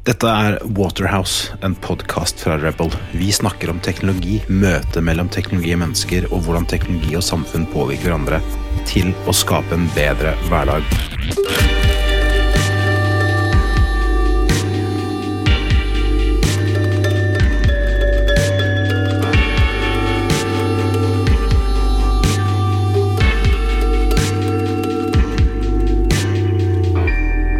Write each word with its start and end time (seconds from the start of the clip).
Dette 0.00 0.28
er 0.32 0.54
Waterhouse, 0.64 1.52
en 1.60 1.74
podkast 1.76 2.40
fra 2.40 2.54
Rebel. 2.56 2.88
Vi 3.12 3.26
snakker 3.36 3.68
om 3.68 3.82
teknologi, 3.84 4.38
møtet 4.48 5.04
mellom 5.04 5.28
teknologi 5.28 5.74
og 5.76 5.82
mennesker, 5.82 6.24
og 6.32 6.46
hvordan 6.46 6.64
teknologi 6.72 7.18
og 7.18 7.24
samfunn 7.26 7.66
påvirker 7.68 8.08
hverandre 8.08 8.40
til 8.88 9.12
å 9.28 9.34
skape 9.36 9.76
en 9.76 9.84
bedre 9.92 10.32
hverdag. 10.48 10.88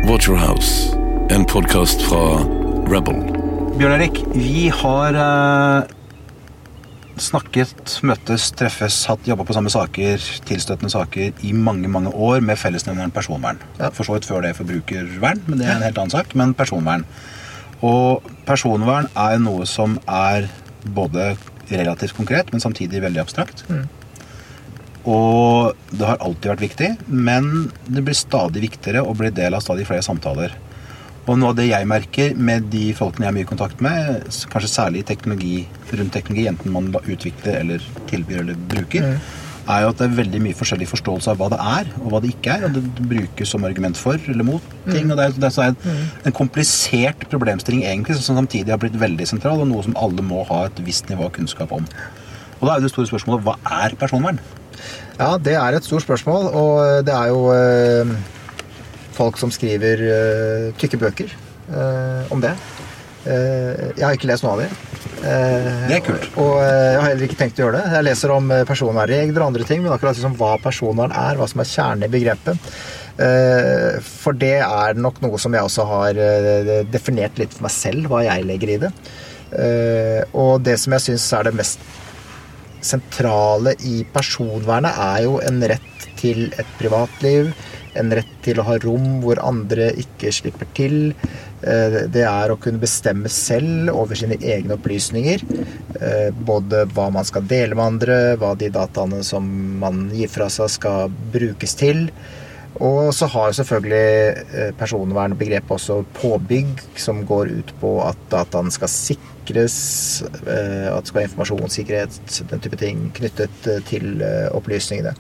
Waterhouse, 0.09 0.90
en 1.31 1.45
podkast 1.47 2.01
fra 2.03 2.41
Rebel. 2.91 3.21
Bjørn 3.79 3.93
Erik, 3.95 4.17
vi 4.35 4.65
har 4.75 5.15
eh, 5.15 5.91
snakket, 7.23 7.99
møttes, 8.07 8.49
treffes, 8.59 8.97
hatt 9.07 9.29
jobba 9.29 9.45
på 9.47 9.55
samme 9.55 9.71
saker, 9.71 10.25
tilstøtende 10.49 10.91
saker, 10.91 11.37
i 11.47 11.53
mange 11.55 11.91
mange 11.93 12.11
år 12.11 12.43
med 12.43 12.59
fellesnevneren 12.59 13.15
personvern. 13.15 13.61
For 13.79 14.03
så 14.03 14.17
vidt 14.17 14.27
før 14.27 14.43
det 14.43 14.57
forbrukervern, 14.59 15.45
men 15.47 15.61
det 15.61 15.69
er 15.69 15.77
en 15.77 15.87
helt 15.87 16.01
annen 16.03 16.15
sak. 16.17 16.35
Men 16.39 16.55
personvern. 16.59 17.05
Og 17.87 18.27
personvern 18.49 19.07
er 19.15 19.39
noe 19.39 19.69
som 19.71 20.01
er 20.11 20.49
både 20.97 21.37
relativt 21.71 22.17
konkret, 22.19 22.51
men 22.51 22.65
samtidig 22.65 23.05
veldig 23.05 23.23
abstrakt. 23.23 23.63
Og 25.07 25.79
det 25.95 26.11
har 26.11 26.19
alltid 26.19 26.51
vært 26.57 26.67
viktig, 26.67 26.91
men 27.07 27.71
det 27.87 28.03
blir 28.03 28.19
stadig 28.19 28.65
viktigere 28.67 29.05
og 29.07 29.21
blir 29.23 29.31
del 29.37 29.55
av 29.55 29.63
stadig 29.63 29.87
flere 29.89 30.05
samtaler. 30.05 30.59
Og 31.29 31.37
noe 31.39 31.53
av 31.53 31.59
det 31.59 31.69
jeg 31.69 31.89
merker 31.89 32.33
med 32.39 32.71
de 32.73 32.91
folkene 32.97 33.27
jeg 33.27 33.31
har 33.31 33.37
mye 33.37 33.49
kontakt 33.49 33.83
med, 33.85 34.25
kanskje 34.51 34.73
særlig 34.73 35.03
i 35.03 35.09
teknologi, 35.13 35.59
rundt 35.93 36.15
teknologi, 36.17 36.47
enten 36.51 36.75
man 36.75 36.89
utvikler 37.01 37.61
eller 37.61 37.85
tilbyr 38.11 38.43
eller 38.43 38.59
bruker, 38.73 39.07
er 39.71 39.85
jo 39.85 39.91
at 39.93 40.01
det 40.01 40.07
er 40.07 40.17
veldig 40.17 40.41
mye 40.43 40.57
forskjellig 40.57 40.89
forståelse 40.91 41.31
av 41.31 41.39
hva 41.39 41.51
det 41.53 41.59
er, 41.63 41.91
og 42.01 42.09
hva 42.11 42.21
det 42.25 42.33
ikke 42.33 42.55
er. 42.57 42.65
Og 42.67 42.75
det 42.75 43.09
brukes 43.13 43.53
som 43.53 43.67
argument 43.69 43.99
for 44.01 44.19
eller 44.33 44.47
mot 44.47 44.73
ting. 44.89 45.11
Og 45.13 45.21
det 45.21 45.29
er, 45.29 45.37
det 45.37 45.47
er 45.47 45.55
så 45.55 45.67
en, 45.69 45.77
en 46.27 46.37
komplisert 46.37 47.27
problemstilling 47.31 47.85
egentlig, 47.85 48.17
som 48.19 48.41
samtidig 48.41 48.73
har 48.73 48.81
blitt 48.83 48.99
veldig 48.99 49.29
sentral, 49.31 49.63
og 49.63 49.71
noe 49.71 49.85
som 49.87 49.95
alle 50.01 50.25
må 50.27 50.43
ha 50.49 50.65
et 50.67 50.83
visst 50.87 51.13
nivå 51.13 51.29
av 51.29 51.37
kunnskap 51.37 51.77
om. 51.77 51.87
Og 52.59 52.67
da 52.67 52.75
er 52.75 52.81
jo 52.81 52.89
det 52.89 52.95
store 52.97 53.13
spørsmålet 53.13 53.47
hva 53.47 53.57
er 53.85 53.97
personvern? 54.01 54.41
Ja, 55.21 55.35
det 55.37 55.55
er 55.61 55.77
et 55.77 55.87
stort 55.87 56.05
spørsmål, 56.07 56.51
og 56.57 57.07
det 57.07 57.15
er 57.15 57.31
jo 57.31 57.49
eh, 57.53 58.13
folk 59.21 59.41
som 59.41 59.53
skriver 59.55 60.05
uh, 60.07 60.69
tykke 60.81 61.01
bøker 61.01 61.35
uh, 61.73 62.31
om 62.33 62.43
det. 62.43 62.55
Uh, 63.27 63.91
jeg 63.99 64.05
har 64.05 64.17
ikke 64.17 64.31
lest 64.31 64.47
noe 64.47 64.57
av 64.57 64.63
det. 64.65 64.71
Det 65.21 65.97
er 65.99 66.01
kult. 66.01 66.25
Og 66.41 66.55
eh, 66.63 66.71
jeg 66.71 66.97
har 66.97 67.07
heller 67.11 67.27
ikke 67.27 67.37
tenkt 67.37 67.59
å 67.59 67.67
gjøre 67.67 67.81
det. 67.83 67.93
Jeg 67.93 68.05
leser 68.07 68.33
om 68.33 68.47
personvernregler 68.65 69.43
og 69.43 69.51
andre 69.51 69.67
ting, 69.69 69.83
men 69.85 69.93
akkurat 69.93 70.17
liksom 70.17 70.37
hva 70.41 70.55
personvern 70.63 71.13
er, 71.13 71.37
hva 71.37 71.49
som 71.51 71.61
er 71.61 71.69
kjernen 71.69 72.07
i 72.07 72.13
begrepet. 72.15 72.71
For 74.23 74.39
det 74.41 74.55
er 74.65 74.97
nok 74.97 75.21
noe 75.21 75.41
som 75.43 75.53
jeg 75.53 75.69
også 75.69 75.85
har 75.91 76.21
definert 76.89 77.37
litt 77.37 77.53
for 77.53 77.67
meg 77.67 77.75
selv, 77.75 78.09
hva 78.09 78.23
jeg 78.25 78.47
legger 78.49 78.73
i 78.73 78.79
det. 78.87 78.91
Og 80.41 80.65
det 80.65 80.79
som 80.81 80.97
jeg 80.97 81.05
syns 81.11 81.29
er 81.37 81.51
det 81.51 81.57
mest 81.61 81.85
sentrale 82.81 83.75
i 83.85 84.01
personvernet 84.09 85.05
er 85.05 85.25
jo 85.27 85.37
en 85.45 85.61
rett 85.69 86.09
til 86.21 86.49
et 86.57 86.77
privatliv, 86.81 87.53
en 87.99 88.13
rett 88.15 88.35
til 88.45 88.61
å 88.61 88.67
ha 88.69 88.77
rom 88.83 89.21
hvor 89.25 89.41
andre 89.43 89.91
ikke 90.01 90.33
slipper 90.35 90.69
til. 90.77 91.15
Eh, 91.63 92.07
Det 92.09 92.25
er 92.25 92.51
å 92.51 92.59
kunne 92.61 92.81
bestemme 92.83 93.29
selv 93.29 93.91
over 93.95 94.15
sine 94.17 94.39
egne 94.41 94.77
opplysninger. 94.79 95.43
Eh, 96.01 96.31
Både 96.33 96.87
hva 96.95 97.11
man 97.13 97.25
skal 97.25 97.43
dele 97.43 97.75
med 97.75 97.85
andre, 97.85 98.37
hva 98.37 98.55
de 98.57 98.71
dataene 98.71 99.23
som 99.25 99.45
man 99.81 100.09
gir 100.15 100.29
fra 100.29 100.49
seg 100.49 100.71
skal 100.71 101.11
brukes 101.33 101.75
til. 101.75 102.09
Og 102.79 103.11
så 103.15 103.27
har 103.27 103.51
jo 103.51 103.57
selvfølgelig 103.59 104.45
eh, 104.55 104.71
personvernbegrepet 104.79 105.75
også 105.75 106.01
påbygg, 106.17 106.79
som 106.97 107.25
går 107.27 107.51
ut 107.59 107.73
på 107.81 107.97
at 108.07 108.21
dataen 108.31 108.71
skal 108.71 108.89
sikres, 108.89 109.77
eh, 110.47 110.87
at 110.87 111.03
det 111.03 111.11
skal 111.11 111.19
være 111.19 111.29
informasjonssikkerhet, 111.29 112.21
den 112.53 112.63
type 112.63 112.79
ting 112.81 113.09
knyttet 113.17 113.67
eh, 113.69 113.83
til 113.91 114.23
opplysningene. 114.55 115.13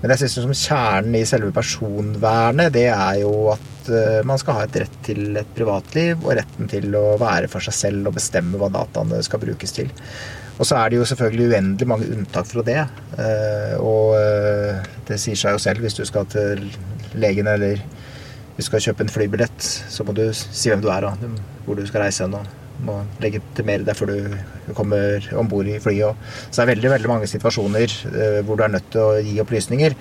Men 0.00 0.14
jeg 0.14 0.24
synes 0.24 0.38
som 0.46 0.56
kjernen 0.64 1.18
i 1.20 1.26
selve 1.28 1.52
personvernet, 1.54 2.72
det 2.74 2.88
er 2.88 3.20
jo 3.22 3.52
at 3.52 3.70
man 4.24 4.40
skal 4.40 4.56
ha 4.56 4.62
et 4.64 4.78
rett 4.80 4.94
til 5.04 5.36
et 5.36 5.50
privatliv, 5.52 6.16
og 6.24 6.38
retten 6.38 6.70
til 6.72 6.88
å 6.96 7.18
være 7.20 7.50
for 7.52 7.60
seg 7.66 7.76
selv 7.76 8.08
og 8.08 8.16
bestemme 8.16 8.56
hva 8.56 8.70
dataene 8.72 9.20
skal 9.22 9.42
brukes 9.42 9.76
til. 9.76 9.92
Og 10.56 10.64
så 10.64 10.78
er 10.78 10.88
det 10.88 11.02
jo 11.02 11.06
selvfølgelig 11.10 11.50
uendelig 11.50 11.88
mange 11.90 12.08
unntak 12.14 12.48
fra 12.48 12.62
det. 12.64 12.80
Og 13.82 14.14
det 15.04 15.18
sier 15.20 15.36
seg 15.36 15.56
jo 15.56 15.60
selv 15.60 15.84
hvis 15.84 15.98
du 15.98 16.04
skal 16.08 16.28
til 16.32 16.62
legen 17.14 17.48
eller 17.50 17.80
du 18.54 18.62
skal 18.62 18.82
kjøpe 18.82 19.02
en 19.02 19.10
flybillett, 19.10 19.64
så 19.64 20.06
må 20.06 20.14
du 20.14 20.28
si 20.34 20.70
hvem 20.70 20.82
du 20.82 20.90
er 20.94 21.08
og 21.08 21.24
hvor 21.64 21.78
du 21.78 21.86
skal 21.88 22.06
reise 22.06 22.26
hen. 22.26 22.36
og 22.38 22.60
må 22.84 22.96
legitimere 23.22 23.84
deg 23.86 23.96
før 23.96 24.10
du 24.10 24.72
kommer 24.76 25.26
om 25.38 25.48
bord 25.48 25.68
i 25.70 25.78
flyet. 25.82 26.18
Så 26.48 26.58
det 26.58 26.64
er 26.64 26.70
veldig 26.72 26.90
veldig 26.94 27.10
mange 27.10 27.28
situasjoner 27.30 27.94
eh, 28.10 28.40
hvor 28.44 28.58
du 28.58 28.64
er 28.66 28.72
nødt 28.74 28.88
til 28.92 29.02
å 29.02 29.20
gi 29.22 29.36
opplysninger. 29.42 29.94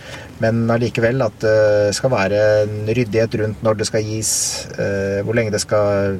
Men 0.44 0.64
allikevel 0.74 1.22
at 1.26 1.38
det 1.44 1.94
skal 1.98 2.14
være 2.14 2.42
en 2.64 2.90
ryddighet 2.90 3.38
rundt 3.44 3.66
når 3.66 3.80
det 3.80 3.90
skal 3.90 4.08
gis, 4.08 4.34
eh, 4.78 5.22
hvor 5.26 5.38
lenge 5.38 5.54
det 5.54 5.62
skal 5.64 6.18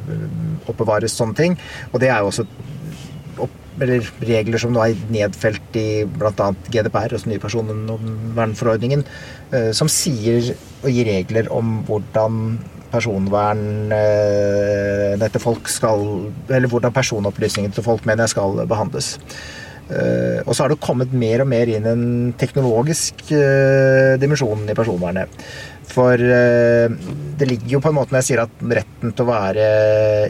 oppbevares, 0.70 1.18
sånne 1.18 1.40
ting. 1.40 1.58
Og 1.92 2.00
det 2.04 2.14
er 2.14 2.22
jo 2.22 2.32
også 2.32 2.48
eller 3.82 4.06
regler 4.22 4.62
som 4.62 4.70
nå 4.70 4.84
er 4.84 5.00
nedfelt 5.10 5.78
i 5.80 6.04
bl.a. 6.06 6.52
GDPR, 6.70 7.16
altså 7.18 7.32
nye 7.32 7.42
personvernforordningen, 7.42 9.02
eh, 9.50 9.72
som 9.74 9.90
sier 9.90 10.52
og 10.84 10.90
gir 10.92 11.08
regler 11.08 11.50
om 11.54 11.82
hvordan 11.88 12.60
personvernet 12.94 13.98
til 15.34 15.42
folk 15.42 15.70
skal 15.72 16.00
Eller 16.50 16.70
hvordan 16.70 16.94
personopplysningene 16.94 17.74
til 17.74 17.84
folk 17.86 18.06
mener 18.06 18.28
skal 18.30 18.68
behandles. 18.70 19.18
Eh, 19.90 20.40
og 20.46 20.56
så 20.56 20.64
har 20.64 20.70
det 20.72 20.80
kommet 20.84 21.12
mer 21.14 21.42
og 21.44 21.50
mer 21.52 21.68
inn 21.68 21.86
en 21.90 22.34
teknologisk 22.40 23.14
eh, 23.36 24.16
dimensjon 24.22 24.70
i 24.70 24.78
personvernet. 24.78 25.28
For 25.90 26.16
eh, 26.16 26.92
det 27.38 27.48
ligger 27.50 27.76
jo 27.76 27.82
på 27.84 27.92
en 27.92 27.98
måte 27.98 28.14
når 28.14 28.22
jeg 28.22 28.28
sier 28.30 28.44
at 28.46 28.62
retten 28.80 29.12
til 29.12 29.26
å 29.26 29.30
være 29.30 29.66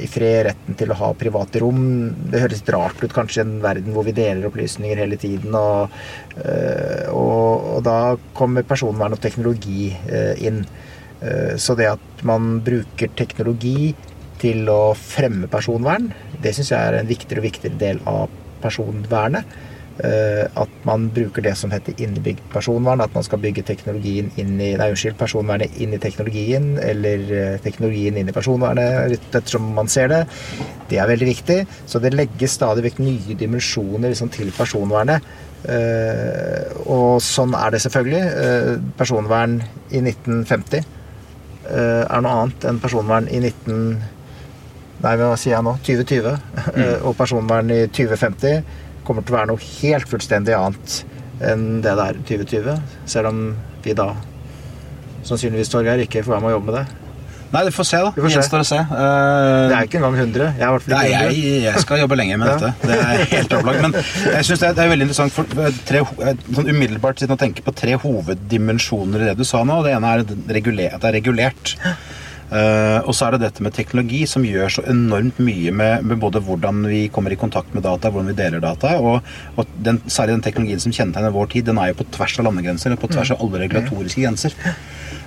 i 0.03 0.09
fred, 0.09 0.39
retten 0.49 0.77
til 0.79 0.93
å 0.93 0.97
ha 0.97 1.11
private 1.17 1.61
rom 1.61 1.83
Det 2.31 2.41
høres 2.41 2.63
litt 2.63 2.71
rart 2.73 3.03
ut 3.03 3.13
kanskje 3.13 3.41
i 3.41 3.45
en 3.45 3.59
verden 3.63 3.93
hvor 3.95 4.07
vi 4.07 4.15
deler 4.17 4.49
opplysninger 4.49 5.03
hele 5.03 5.19
tiden. 5.21 5.53
Og, 5.57 5.93
eh, 6.39 7.05
og, 7.11 7.69
og 7.75 7.83
da 7.85 7.99
kommer 8.37 8.65
personvern 8.67 9.15
og 9.15 9.21
teknologi 9.23 9.91
eh, 10.09 10.33
inn. 10.47 10.65
Så 11.55 11.71
det 11.79 11.85
at 11.87 12.21
man 12.27 12.57
bruker 12.65 13.07
teknologi 13.15 13.93
til 14.41 14.67
å 14.67 14.91
fremme 14.99 15.47
personvern, 15.47 16.09
det 16.43 16.51
syns 16.57 16.73
jeg 16.73 16.89
er 16.89 16.97
en 16.97 17.07
viktigere 17.07 17.39
og 17.39 17.45
viktigere 17.47 17.79
del 17.79 18.01
av 18.09 18.33
personvernet. 18.59 19.47
Eh, 20.01 20.49
At 20.57 20.69
man 20.85 21.09
bruker 21.13 21.43
det 21.45 21.53
som 21.57 21.71
heter 21.71 21.93
innebygd 22.01 22.41
personvern. 22.53 23.01
At 23.01 23.13
man 23.13 23.25
skal 23.25 23.41
bygge 23.43 23.65
teknologien 23.67 24.31
inn 24.41 24.55
i 24.57 24.73
Nei, 24.79 24.89
unnskyld, 24.89 25.17
personvernet 25.19 25.77
inn 25.77 25.93
i 25.93 26.01
teknologien, 26.01 26.73
eller 26.81 27.25
eh, 27.29 27.59
teknologien 27.61 28.17
inn 28.17 28.29
i 28.29 28.35
personvernet, 28.35 29.19
ettersom 29.33 29.69
man 29.77 29.91
ser 29.91 30.09
det. 30.09 30.23
Det 30.89 30.97
er 30.97 31.09
veldig 31.09 31.29
viktig. 31.29 31.59
Så 31.85 32.01
det 32.01 32.15
legges 32.15 32.57
stadig 32.57 32.85
vekk 32.87 33.03
nye 33.03 33.37
dimensjoner 33.37 34.09
liksom, 34.09 34.33
til 34.33 34.49
personvernet. 34.57 35.21
Eh, 35.63 36.73
og 36.89 37.21
sånn 37.23 37.53
er 37.55 37.75
det 37.75 37.83
selvfølgelig. 37.85 38.89
Personvern 38.97 39.59
i 39.93 40.01
1950 40.01 40.81
eh, 40.81 42.03
er 42.03 42.25
noe 42.25 42.41
annet 42.41 42.67
enn 42.69 42.81
personvern 42.83 43.29
i 43.29 43.39
19... 43.45 44.09
Nei, 45.03 45.17
hva 45.19 45.33
sier 45.35 45.57
jeg 45.57 45.65
nå? 45.67 45.75
2020. 45.83 46.35
Eh, 46.79 46.97
Og 47.07 47.13
personvern 47.19 47.71
i 47.75 47.83
2050 47.91 48.81
kommer 49.07 49.25
til 49.25 49.35
å 49.35 49.39
være 49.39 49.51
noe 49.53 49.63
helt 49.81 50.09
fullstendig 50.11 50.55
annet 50.57 50.99
enn 51.43 51.81
det 51.83 51.93
det 51.97 52.03
er 52.09 52.19
i 52.19 52.25
2020. 52.29 52.81
Selv 53.09 53.31
om 53.33 53.39
vi 53.83 53.95
da 53.97 54.11
sannsynligvis, 55.27 55.71
Torgeir, 55.71 56.03
ikke 56.03 56.23
får 56.23 56.35
være 56.37 56.43
med 56.43 56.51
å 56.51 56.57
jobbe 56.57 56.71
med 56.71 56.77
det. 56.81 56.99
Nei, 57.53 57.61
vi 57.67 57.71
får 57.75 57.85
se, 57.85 57.97
da. 58.01 58.11
Se. 58.17 58.29
Gjenstår 58.33 58.63
å 58.63 58.65
se. 58.65 58.77
Uh, 58.89 59.67
Det 59.69 59.75
er 59.77 59.85
ikke 59.85 59.99
engang 59.99 60.15
100. 60.17 60.45
Jeg 60.57 60.65
er 60.65 60.87
Nei, 60.89 61.01
100. 61.11 61.11
jeg, 61.13 61.59
jeg 61.67 61.83
skal 61.83 61.99
jobbe 62.01 62.17
lenge 62.17 62.37
med 62.41 62.49
dette. 62.53 62.71
Det 62.81 62.95
er 62.97 63.21
helt 63.35 63.53
opplagt. 63.59 63.83
Men 63.83 63.93
jeg 63.99 64.47
synes 64.47 64.63
det, 64.63 64.71
det 64.79 64.83
er 64.85 64.89
veldig 64.93 65.05
interessant 65.07 65.35
for 65.35 65.61
eh, 65.61 65.77
tre, 65.85 66.01
eh, 66.01 66.41
sånn 66.57 66.71
umiddelbart 66.73 67.21
siden 67.21 67.37
å 67.37 67.39
tenke 67.43 67.61
på 67.67 67.75
tre 67.77 67.93
hoveddimensjoner 68.01 69.21
i 69.21 69.29
det 69.29 69.37
du 69.37 69.45
sa 69.45 69.61
nå. 69.69 69.83
Det 69.85 69.93
ene 69.93 70.15
er 70.15 70.25
at 70.25 70.33
det 70.33 70.57
er 70.57 71.15
regulert. 71.19 71.75
Eh, 72.53 72.99
og 73.07 73.15
så 73.17 73.27
er 73.27 73.35
det 73.35 73.47
dette 73.47 73.63
med 73.65 73.73
teknologi 73.73 74.23
som 74.29 74.45
gjør 74.45 74.75
så 74.75 74.83
enormt 74.91 75.39
mye 75.41 75.73
med, 75.73 76.05
med 76.05 76.19
både 76.21 76.41
hvordan 76.45 76.83
vi 76.85 77.07
kommer 77.13 77.33
i 77.33 77.39
kontakt 77.39 77.73
med 77.73 77.85
data, 77.85 78.11
hvordan 78.13 78.29
vi 78.29 78.37
deler 78.37 78.61
data, 78.61 78.95
og, 79.01 79.23
og 79.57 79.77
den, 79.85 80.01
særlig 80.05 80.37
den 80.37 80.45
teknologien 80.45 80.83
som 80.83 80.93
kjennetegner 80.93 81.33
vår 81.33 81.49
tid, 81.55 81.65
den 81.69 81.81
er 81.81 81.91
jo 81.91 82.01
på 82.03 82.09
tvers 82.13 82.37
av 82.37 82.49
landegrenser, 82.49 82.97
på 83.01 83.09
tvers 83.09 83.33
av 83.33 83.41
alle 83.41 83.63
regulatoriske 83.65 84.21
grenser. 84.21 84.57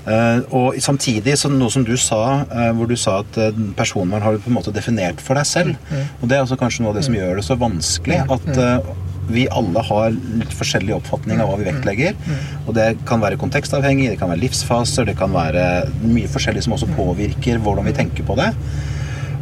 Uh, 0.07 0.39
og 0.55 0.77
samtidig, 0.79 1.33
så 1.35 1.49
noe 1.51 1.73
som 1.73 1.83
du 1.83 1.97
sa, 1.99 2.21
uh, 2.47 2.69
hvor 2.79 2.87
du 2.87 2.95
sa 3.01 3.17
at 3.25 3.39
uh, 3.43 3.57
personvern 3.75 4.23
har 4.23 4.37
du 4.37 4.45
på 4.45 4.53
en 4.53 4.55
måte 4.55 4.71
definert 4.75 5.19
for 5.19 5.35
deg 5.35 5.49
selv. 5.51 5.75
Og 6.21 6.29
det 6.31 6.37
er 6.37 6.45
også 6.45 6.59
kanskje 6.61 6.85
noe 6.85 6.93
av 6.93 7.01
det 7.01 7.03
som 7.09 7.17
gjør 7.17 7.41
det 7.41 7.47
så 7.49 7.57
vanskelig. 7.59 8.21
at 8.37 8.47
eh, 8.55 8.93
vi 9.29 9.47
alle 9.51 9.83
har 9.89 10.13
litt 10.13 10.53
forskjellig 10.57 10.95
oppfatning 10.97 11.41
av 11.43 11.51
hva 11.51 11.61
vi 11.61 11.69
vektlegger. 11.69 12.19
Og 12.67 12.75
det 12.77 12.89
kan 13.09 13.23
være 13.23 13.41
kontekstavhengig, 13.41 14.11
det 14.13 14.21
kan 14.21 14.33
være 14.33 14.45
livsfaser, 14.45 15.09
det 15.09 15.17
kan 15.19 15.35
være 15.35 15.65
mye 16.05 16.31
forskjellig 16.31 16.67
som 16.67 16.77
også 16.77 16.91
påvirker 16.97 17.63
hvordan 17.63 17.89
vi 17.89 17.97
tenker 17.97 18.27
på 18.27 18.39
det. 18.39 18.53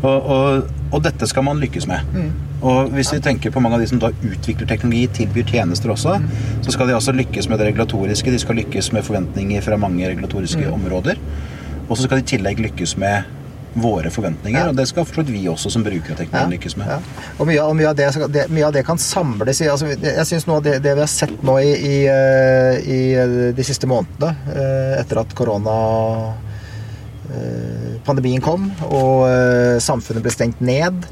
Og, 0.05 0.27
og, 0.35 0.73
og 0.93 1.05
dette 1.05 1.27
skal 1.31 1.47
man 1.47 1.61
lykkes 1.63 1.87
med. 1.89 2.05
Og 2.65 2.91
hvis 2.97 3.13
vi 3.13 3.21
tenker 3.25 3.53
på 3.53 3.61
mange 3.61 3.77
av 3.79 3.85
de 3.85 3.89
som 3.89 4.01
da 4.01 4.11
utvikler 4.13 4.69
teknologi, 4.69 5.07
tilbyr 5.21 5.49
tjenester 5.49 5.93
også, 5.93 6.19
så 6.65 6.75
skal 6.75 6.89
de 6.89 6.97
altså 6.97 7.13
lykkes 7.17 7.49
med 7.49 7.61
det 7.61 7.71
regulatoriske, 7.71 8.33
de 8.33 8.41
skal 8.41 8.61
lykkes 8.61 8.93
med 8.97 9.05
forventninger 9.05 9.65
fra 9.65 9.81
mange 9.81 10.09
regulatoriske 10.09 10.69
områder. 10.73 11.21
Og 11.89 11.97
så 11.97 12.07
skal 12.07 12.21
de 12.21 12.25
i 12.25 12.31
tillegg 12.35 12.63
lykkes 12.65 12.97
med 13.01 13.44
våre 13.75 14.11
forventninger, 14.15 14.69
og 14.71 14.77
det 14.79 14.87
skal 14.87 15.07
forstått 15.09 15.31
vi 15.35 15.43
også 15.51 15.71
som 15.75 15.83
brukere 15.83 16.15
av 16.15 16.21
teknologien 16.21 16.53
lykkes 16.55 16.77
med. 16.79 16.91
Ja. 16.93 16.99
Og 17.39 17.49
mye, 17.49 17.61
og 17.65 17.75
mye, 17.79 17.89
av 17.91 17.97
det, 17.99 18.07
det, 18.35 18.45
mye 18.55 18.69
av 18.69 18.75
det 18.77 18.85
kan 18.87 19.01
samles 19.03 19.61
i 19.65 19.69
altså, 19.73 19.91
Jeg 19.99 20.27
syns 20.29 20.47
noe 20.47 20.61
av 20.61 20.67
det, 20.67 20.77
det 20.85 20.95
vi 20.95 21.03
har 21.03 21.11
sett 21.11 21.43
nå 21.43 21.57
i, 21.59 21.73
i, 21.75 21.97
eh, 22.07 22.79
i 22.87 23.53
de 23.57 23.67
siste 23.67 23.91
månedene, 23.91 24.55
eh, 24.55 24.95
etter 25.01 25.23
at 25.25 25.35
korona 25.35 25.77
eh, 27.31 27.95
pandemien 28.07 28.43
kom 28.45 28.69
og 28.91 29.27
eh, 29.29 29.79
samfunnet 29.83 30.23
ble 30.25 30.35
stengt 30.35 30.63
ned, 30.65 31.09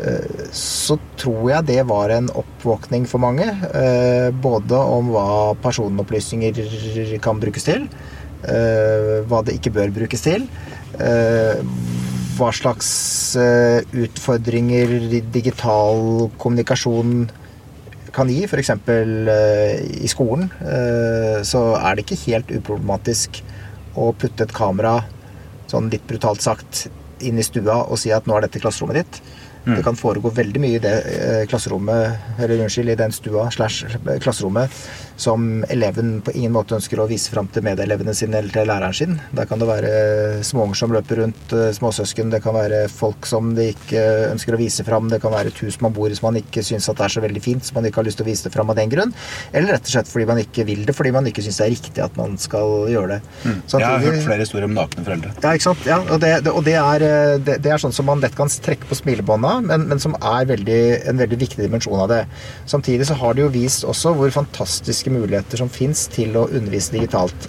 eh, 0.00 0.44
så 0.52 0.98
tror 1.16 1.48
jeg 1.54 1.68
det 1.72 1.80
var 1.88 2.12
en 2.12 2.28
oppvåkning 2.42 3.08
for 3.08 3.24
mange. 3.24 3.48
eh, 3.72 4.28
Både 4.30 4.76
om 4.76 5.14
hva 5.14 5.56
personopplysninger 5.64 7.18
kan 7.24 7.40
brukes 7.40 7.64
til, 7.70 7.88
eh, 7.88 8.12
hva 8.44 9.40
det 9.46 9.56
ikke 9.58 9.72
bør 9.74 9.90
brukes 9.96 10.22
til. 10.26 10.46
eh, 11.00 11.62
Hva 12.36 12.50
slags 12.52 12.88
eh, 13.40 13.80
utfordringer 13.96 14.90
digital 15.32 16.28
kommunikasjon 16.36 17.30
kan 18.12 18.28
gi, 18.28 18.42
f.eks. 18.44 18.70
I 20.04 20.08
skolen, 20.08 20.50
eh, 20.60 21.40
så 21.44 21.62
er 21.80 21.96
det 21.96 22.04
ikke 22.04 22.20
helt 22.26 22.52
uproblematisk 22.58 23.40
å 23.96 24.10
putte 24.16 24.44
et 24.44 24.52
kamera, 24.56 24.98
sånn 25.68 25.88
litt 25.92 26.04
brutalt 26.08 26.44
sagt, 26.44 26.86
inn 27.24 27.40
i 27.40 27.44
stua 27.44 27.82
og 27.88 27.96
si 28.00 28.12
at 28.12 28.26
nå 28.28 28.36
er 28.36 28.44
dette 28.44 28.60
klasserommet 28.60 29.00
ditt. 29.00 29.20
Det 29.66 29.80
kan 29.82 29.96
foregå 29.98 30.30
veldig 30.30 30.60
mye 30.62 30.76
i 30.78 30.82
det 30.84 30.94
eh, 31.10 31.44
klasserommet, 31.50 32.36
eller 32.38 32.60
unnskyld, 32.66 32.92
i 32.92 32.98
den 33.00 33.12
stua 33.16 33.48
slash 33.50 33.96
klasserommet 34.22 34.70
som 35.16 35.64
eleven 35.72 36.20
på 36.24 36.34
ingen 36.36 36.52
måte 36.54 36.76
ønsker 36.76 37.00
å 37.00 37.08
vise 37.08 37.32
fram 37.32 37.48
til 37.52 37.64
medelevene 37.66 38.14
sine 38.16 38.40
eller 38.40 38.52
til 38.52 38.68
læreren 38.68 38.96
sin. 38.96 39.16
Der 39.36 39.48
kan 39.48 39.60
det 39.60 39.68
være 39.68 39.92
småunger 40.46 40.78
som 40.78 40.92
løper 40.94 41.22
rundt, 41.22 41.52
eh, 41.56 41.72
småsøsken, 41.76 42.30
det 42.30 42.42
kan 42.44 42.54
være 42.56 42.84
folk 42.92 43.26
som 43.26 43.54
de 43.56 43.70
ikke 43.72 44.02
ønsker 44.32 44.56
å 44.56 44.60
vise 44.60 44.84
fram, 44.84 45.08
det 45.08 45.22
kan 45.22 45.32
være 45.32 45.52
et 45.52 45.62
hus 45.64 45.80
man 45.80 45.94
bor 45.96 46.10
i 46.10 46.16
som 46.16 46.28
man 46.28 46.40
ikke 46.42 46.64
syns 46.64 46.88
at 46.92 47.00
det 47.00 47.06
er 47.06 47.14
så 47.16 47.24
veldig 47.24 47.42
fint, 47.42 47.64
som 47.64 47.78
man 47.78 47.88
ikke 47.88 48.02
har 48.02 48.08
lyst 48.08 48.20
til 48.20 48.26
å 48.26 48.30
vise 48.30 48.46
det 48.46 48.52
fram 48.54 48.70
av 48.70 48.76
den 48.76 48.92
grunn. 48.92 49.14
Eller 49.52 49.76
rett 49.76 49.88
og 49.88 49.94
slett 49.94 50.10
fordi 50.10 50.28
man 50.28 50.42
ikke 50.42 50.66
vil 50.68 50.84
det, 50.86 50.94
fordi 50.96 51.12
man 51.16 51.28
ikke 51.30 51.44
syns 51.44 51.60
det 51.60 51.66
er 51.66 51.74
riktig 51.74 52.04
at 52.04 52.16
man 52.20 52.36
skal 52.40 52.90
gjøre 52.92 53.16
det. 53.16 53.20
Jeg 53.46 53.86
har 53.86 54.04
hørt 54.04 54.22
flere 54.26 54.44
historier 54.44 54.68
om 54.68 54.76
nakne 54.76 55.04
foreldre. 55.06 55.32
ja, 55.42 55.54
ikke 55.56 55.68
sant? 55.68 55.88
Ja, 55.88 56.00
og 56.04 56.20
det, 56.20 56.32
det, 56.44 56.52
og 56.52 56.64
det, 56.66 56.76
er, 56.80 57.06
eh, 57.06 57.38
det, 57.46 57.70
er 57.72 57.80
sånn 57.80 57.94
som 57.96 58.08
man 58.08 58.20
lett 58.20 58.36
kan 58.36 58.50
trekke 58.50 58.88
på 58.88 58.98
smilebånda, 59.00 59.54
men, 59.66 59.88
men 59.90 60.02
som 60.02 60.16
er 60.20 60.48
veldig, 60.52 60.80
en 61.08 61.20
veldig 61.24 61.40
viktig 61.40 61.64
dimensjon 61.64 62.04
av 62.04 62.10
det. 62.12 62.22
Samtidig 62.68 63.08
så 63.08 63.16
har 63.20 63.36
det 63.36 63.46
jo 63.46 63.52
vist 63.54 63.86
også 63.88 64.12
hvor 64.16 64.32
fantastiske 65.06 65.10
muligheter 65.10 65.58
som 65.58 65.68
fins 65.68 66.08
til 66.08 66.36
å 66.36 66.48
undervise 66.48 66.92
digitalt. 66.92 67.48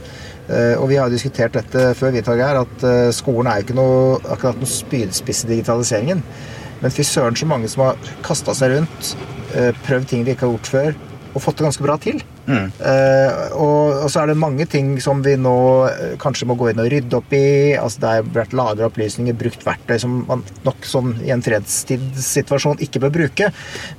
Eh, 0.50 0.77
Og 0.80 0.89
vi 0.89 0.95
har 0.98 1.07
jo 1.07 1.15
diskutert 1.15 1.54
dette 1.54 1.94
før, 1.95 2.12
vi, 2.12 2.21
Torgeir, 2.21 2.62
at 2.62 2.83
eh, 2.83 3.12
skolen 3.12 3.48
er 3.48 3.59
jo 3.59 3.65
ikke 3.65 3.75
noe, 3.75 4.19
akkurat 4.31 4.56
noen 4.56 4.71
spydspiss 4.71 5.45
i 5.45 5.50
digitaliseringen. 5.56 6.21
Men 6.81 6.92
fy 6.92 7.04
søren 7.04 7.36
så 7.36 7.45
mange 7.45 7.68
som 7.68 7.83
har 7.83 7.98
kasta 8.24 8.54
seg 8.54 8.71
rundt, 8.75 9.15
eh, 9.56 9.74
prøvd 9.86 10.07
ting 10.07 10.24
de 10.25 10.31
ikke 10.31 10.45
har 10.45 10.54
gjort 10.56 10.71
før, 10.71 10.95
og 11.38 11.44
fått 11.44 11.60
det 11.60 11.68
ganske 11.68 11.86
bra 11.86 11.95
til. 12.01 12.19
Eh, 12.48 13.42
og, 13.60 14.04
og 14.04 14.10
så 14.12 14.22
er 14.22 14.31
det 14.31 14.39
mange 14.39 14.66
ting 14.69 14.95
som 15.04 15.22
vi 15.25 15.36
nå 15.39 15.57
eh, 15.89 16.16
kanskje 16.22 16.48
må 16.50 16.57
gå 16.60 16.72
inn 16.72 16.81
og 16.81 16.89
rydde 16.92 17.19
opp 17.19 17.36
i. 17.36 17.45
altså 17.78 18.04
Det 18.04 18.13
har 18.13 18.34
vært 18.39 18.57
lagra 18.57 18.89
opplysninger, 18.89 19.38
brukt 19.38 19.66
verktøy 19.68 19.98
som 20.01 20.19
man 20.30 20.44
nok 20.66 20.88
sånn 20.88 21.13
i 21.25 21.34
en 21.36 21.44
fredstidssituasjon 21.45 22.81
ikke 22.84 23.04
bør 23.06 23.16
bruke. 23.22 23.51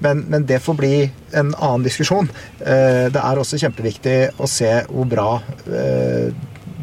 Men, 0.04 0.24
men 0.32 0.46
det 0.48 0.62
får 0.64 0.78
bli 0.80 0.92
en 1.38 1.54
annen 1.54 1.86
diskusjon. 1.86 2.30
Eh, 2.60 3.06
det 3.12 3.22
er 3.22 3.40
også 3.40 3.60
kjempeviktig 3.62 4.18
å 4.40 4.50
se 4.50 4.72
hvor 4.88 5.08
bra 5.08 5.30
eh, 5.68 6.32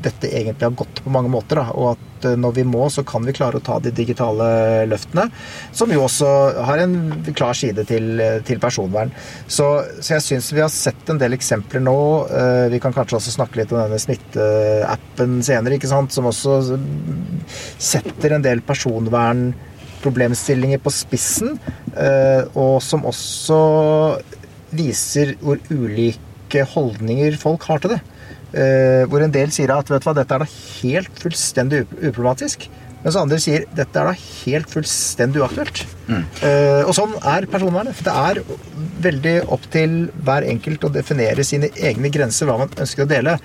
dette 0.06 0.30
egentlig 0.30 0.66
har 0.70 0.76
gått 0.80 1.02
på 1.04 1.10
mange 1.14 1.30
måter. 1.34 1.56
Da, 1.60 1.66
og 1.76 1.86
at 1.96 2.26
eh, 2.30 2.38
når 2.40 2.52
vi 2.60 2.64
må, 2.70 2.84
så 2.94 3.02
kan 3.08 3.22
vi 3.28 3.34
klare 3.36 3.58
å 3.60 3.66
ta 3.66 3.76
de 3.84 3.92
digitale 3.96 4.48
løftene. 4.90 5.26
Som 5.76 5.88
jo 5.94 6.00
også 6.06 6.30
har 6.70 6.78
en 6.84 6.96
klar 7.36 7.56
side 7.58 7.82
til, 7.90 8.06
til 8.48 8.60
personvern. 8.64 9.10
Så, 9.48 9.66
så 10.00 10.10
jeg 10.16 10.24
syns 10.28 10.54
vi 10.56 10.64
har 10.64 10.72
sett 10.74 11.04
en 11.12 11.20
del 11.22 11.34
eksempler 11.38 11.82
nå. 11.84 11.98
eh, 12.30 12.66
Vi 12.74 12.80
kan 12.84 12.94
kanskje 12.96 13.18
også 13.20 13.36
snakke 13.36 13.58
litt 13.62 13.72
om 13.76 13.82
denne 13.84 14.00
smitteappen 14.02 15.32
senere, 15.46 15.76
ikke 15.80 15.92
sant? 15.92 16.10
som 16.16 16.24
også 16.32 16.52
setter 17.82 18.30
en 18.38 18.46
del 18.46 18.60
personvernproblemstillinger 18.66 20.80
på 20.86 20.92
spissen. 20.94 21.50
eh, 21.98 22.42
Og 22.54 22.82
som 22.84 23.06
også 23.10 23.60
viser 24.76 25.36
hvor 25.42 25.58
ulike 25.72 26.64
holdninger 26.76 27.38
folk 27.42 27.64
har 27.70 27.80
til 27.84 27.92
det. 27.96 28.02
Eh, 28.56 29.04
hvor 29.12 29.24
en 29.24 29.34
del 29.34 29.52
sier 29.52 29.74
at 29.76 29.90
vet 29.92 30.04
du 30.04 30.08
hva, 30.08 30.16
dette 30.16 30.36
er 30.36 30.46
da 30.46 30.50
helt 30.50 31.22
fullstendig 31.22 31.86
uproblematisk. 32.00 32.70
Mens 33.06 33.18
andre 33.20 33.38
sier 33.38 33.68
dette 33.78 34.00
er 34.02 34.08
da 34.08 34.14
helt 34.18 34.72
fullstendig 34.72 35.42
uaktuelt. 35.44 35.84
Eh, 36.10 36.82
og 36.88 36.94
sånn 36.98 37.12
er 37.22 37.46
personvernet. 37.52 38.00
Det 38.02 38.14
er 38.18 38.40
veldig 39.06 39.34
opp 39.54 39.68
til 39.74 39.94
hver 40.26 40.48
enkelt 40.50 40.88
å 40.88 40.92
definere 40.96 41.46
sine 41.46 41.70
egne 41.76 42.10
grenser, 42.14 42.50
hva 42.50 42.58
man 42.64 42.74
ønsker 42.74 43.06
å 43.06 43.12
dele. 43.12 43.36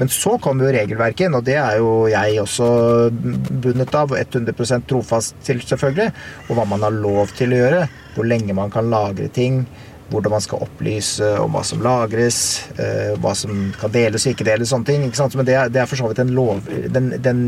Men 0.00 0.08
så 0.14 0.38
kommer 0.40 0.68
jo 0.68 0.72
regelverket 0.78 1.26
inn, 1.26 1.36
og 1.36 1.44
det 1.44 1.58
er 1.60 1.82
jo 1.82 1.92
jeg 2.08 2.40
også 2.40 2.70
bundet 3.12 3.92
av, 4.00 4.14
og 4.14 4.22
100% 4.22 4.88
trofast 4.88 5.36
til, 5.44 5.60
selvfølgelig. 5.68 6.08
Og 6.48 6.56
hva 6.56 6.68
man 6.72 6.88
har 6.88 6.96
lov 6.96 7.36
til 7.36 7.52
å 7.52 7.60
gjøre. 7.60 7.84
Hvor 8.14 8.26
lenge 8.30 8.56
man 8.56 8.72
kan 8.72 8.88
lagre 8.90 9.28
ting 9.36 9.66
hvordan 10.10 10.34
man 10.34 10.44
skal 10.44 10.64
opplyse 10.66 11.26
om 11.40 11.54
hva 11.54 11.62
som 11.66 11.82
lagres, 11.84 12.40
eh, 12.76 13.12
hva 13.20 13.34
som 13.38 13.70
kan 13.80 13.92
deles 13.94 14.26
og 14.26 14.34
ikke 14.34 14.46
deles, 14.48 14.70
sånne 14.72 14.88
ting. 14.88 15.06
Men 15.38 15.46
det 15.48 15.56
er, 15.56 15.70
det 15.72 15.82
er 15.82 15.90
for 15.90 16.00
så 16.00 16.10
vidt 16.10 16.20
den, 16.22 16.32
lov, 16.36 16.62
den, 16.66 17.10
den 17.22 17.42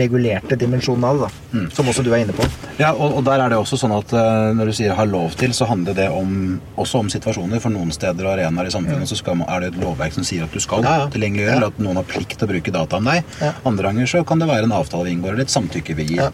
regulerte 0.00 0.58
dimensjonen 0.60 1.04
av 1.08 1.20
det, 1.20 1.28
da, 1.28 1.64
som 1.76 1.90
også 1.90 2.04
du 2.06 2.12
er 2.12 2.24
inne 2.24 2.36
på. 2.36 2.46
Ja, 2.80 2.92
og, 2.92 3.18
og 3.18 3.24
der 3.26 3.44
er 3.44 3.52
det 3.52 3.58
også 3.60 3.78
sånn 3.80 3.94
at 3.96 4.12
eh, 4.16 4.52
når 4.56 4.70
du 4.70 4.76
sier 4.80 4.94
'har 4.94 5.10
lov 5.10 5.36
til', 5.38 5.54
så 5.54 5.68
handler 5.68 5.94
det 5.94 6.08
om, 6.10 6.60
også 6.76 7.04
om 7.04 7.10
situasjoner. 7.12 7.60
For 7.60 7.70
noen 7.74 7.92
steder 7.92 8.24
og 8.24 8.32
arenaer 8.34 8.70
i 8.70 8.74
samfunnet 8.74 9.08
så 9.08 9.18
skal 9.18 9.36
man, 9.40 9.48
er 9.48 9.60
det 9.60 9.74
et 9.74 9.82
lovverk 9.82 10.16
som 10.16 10.24
sier 10.24 10.44
at 10.44 10.52
du 10.52 10.60
skal 10.60 10.82
Ja, 10.82 10.96
ja. 11.04 11.10
tilgjengeliggjøre, 11.12 11.56
eller 11.56 11.72
at 11.72 11.78
noen 11.78 12.00
har 12.00 12.08
plikt 12.08 12.38
til 12.38 12.48
å 12.48 12.52
bruke 12.54 12.72
data 12.72 12.96
om 12.96 13.04
deg. 13.04 13.22
Ja. 13.40 13.52
Andre 13.64 13.90
ganger 13.90 14.06
så 14.06 14.24
kan 14.26 14.38
det 14.38 14.48
være 14.48 14.64
en 14.64 14.72
avtale 14.72 15.04
vi 15.04 15.14
inngår, 15.16 15.36
eller 15.36 15.42
et 15.42 15.54
samtykke 15.54 15.94
vi 15.96 16.04
gir. 16.14 16.32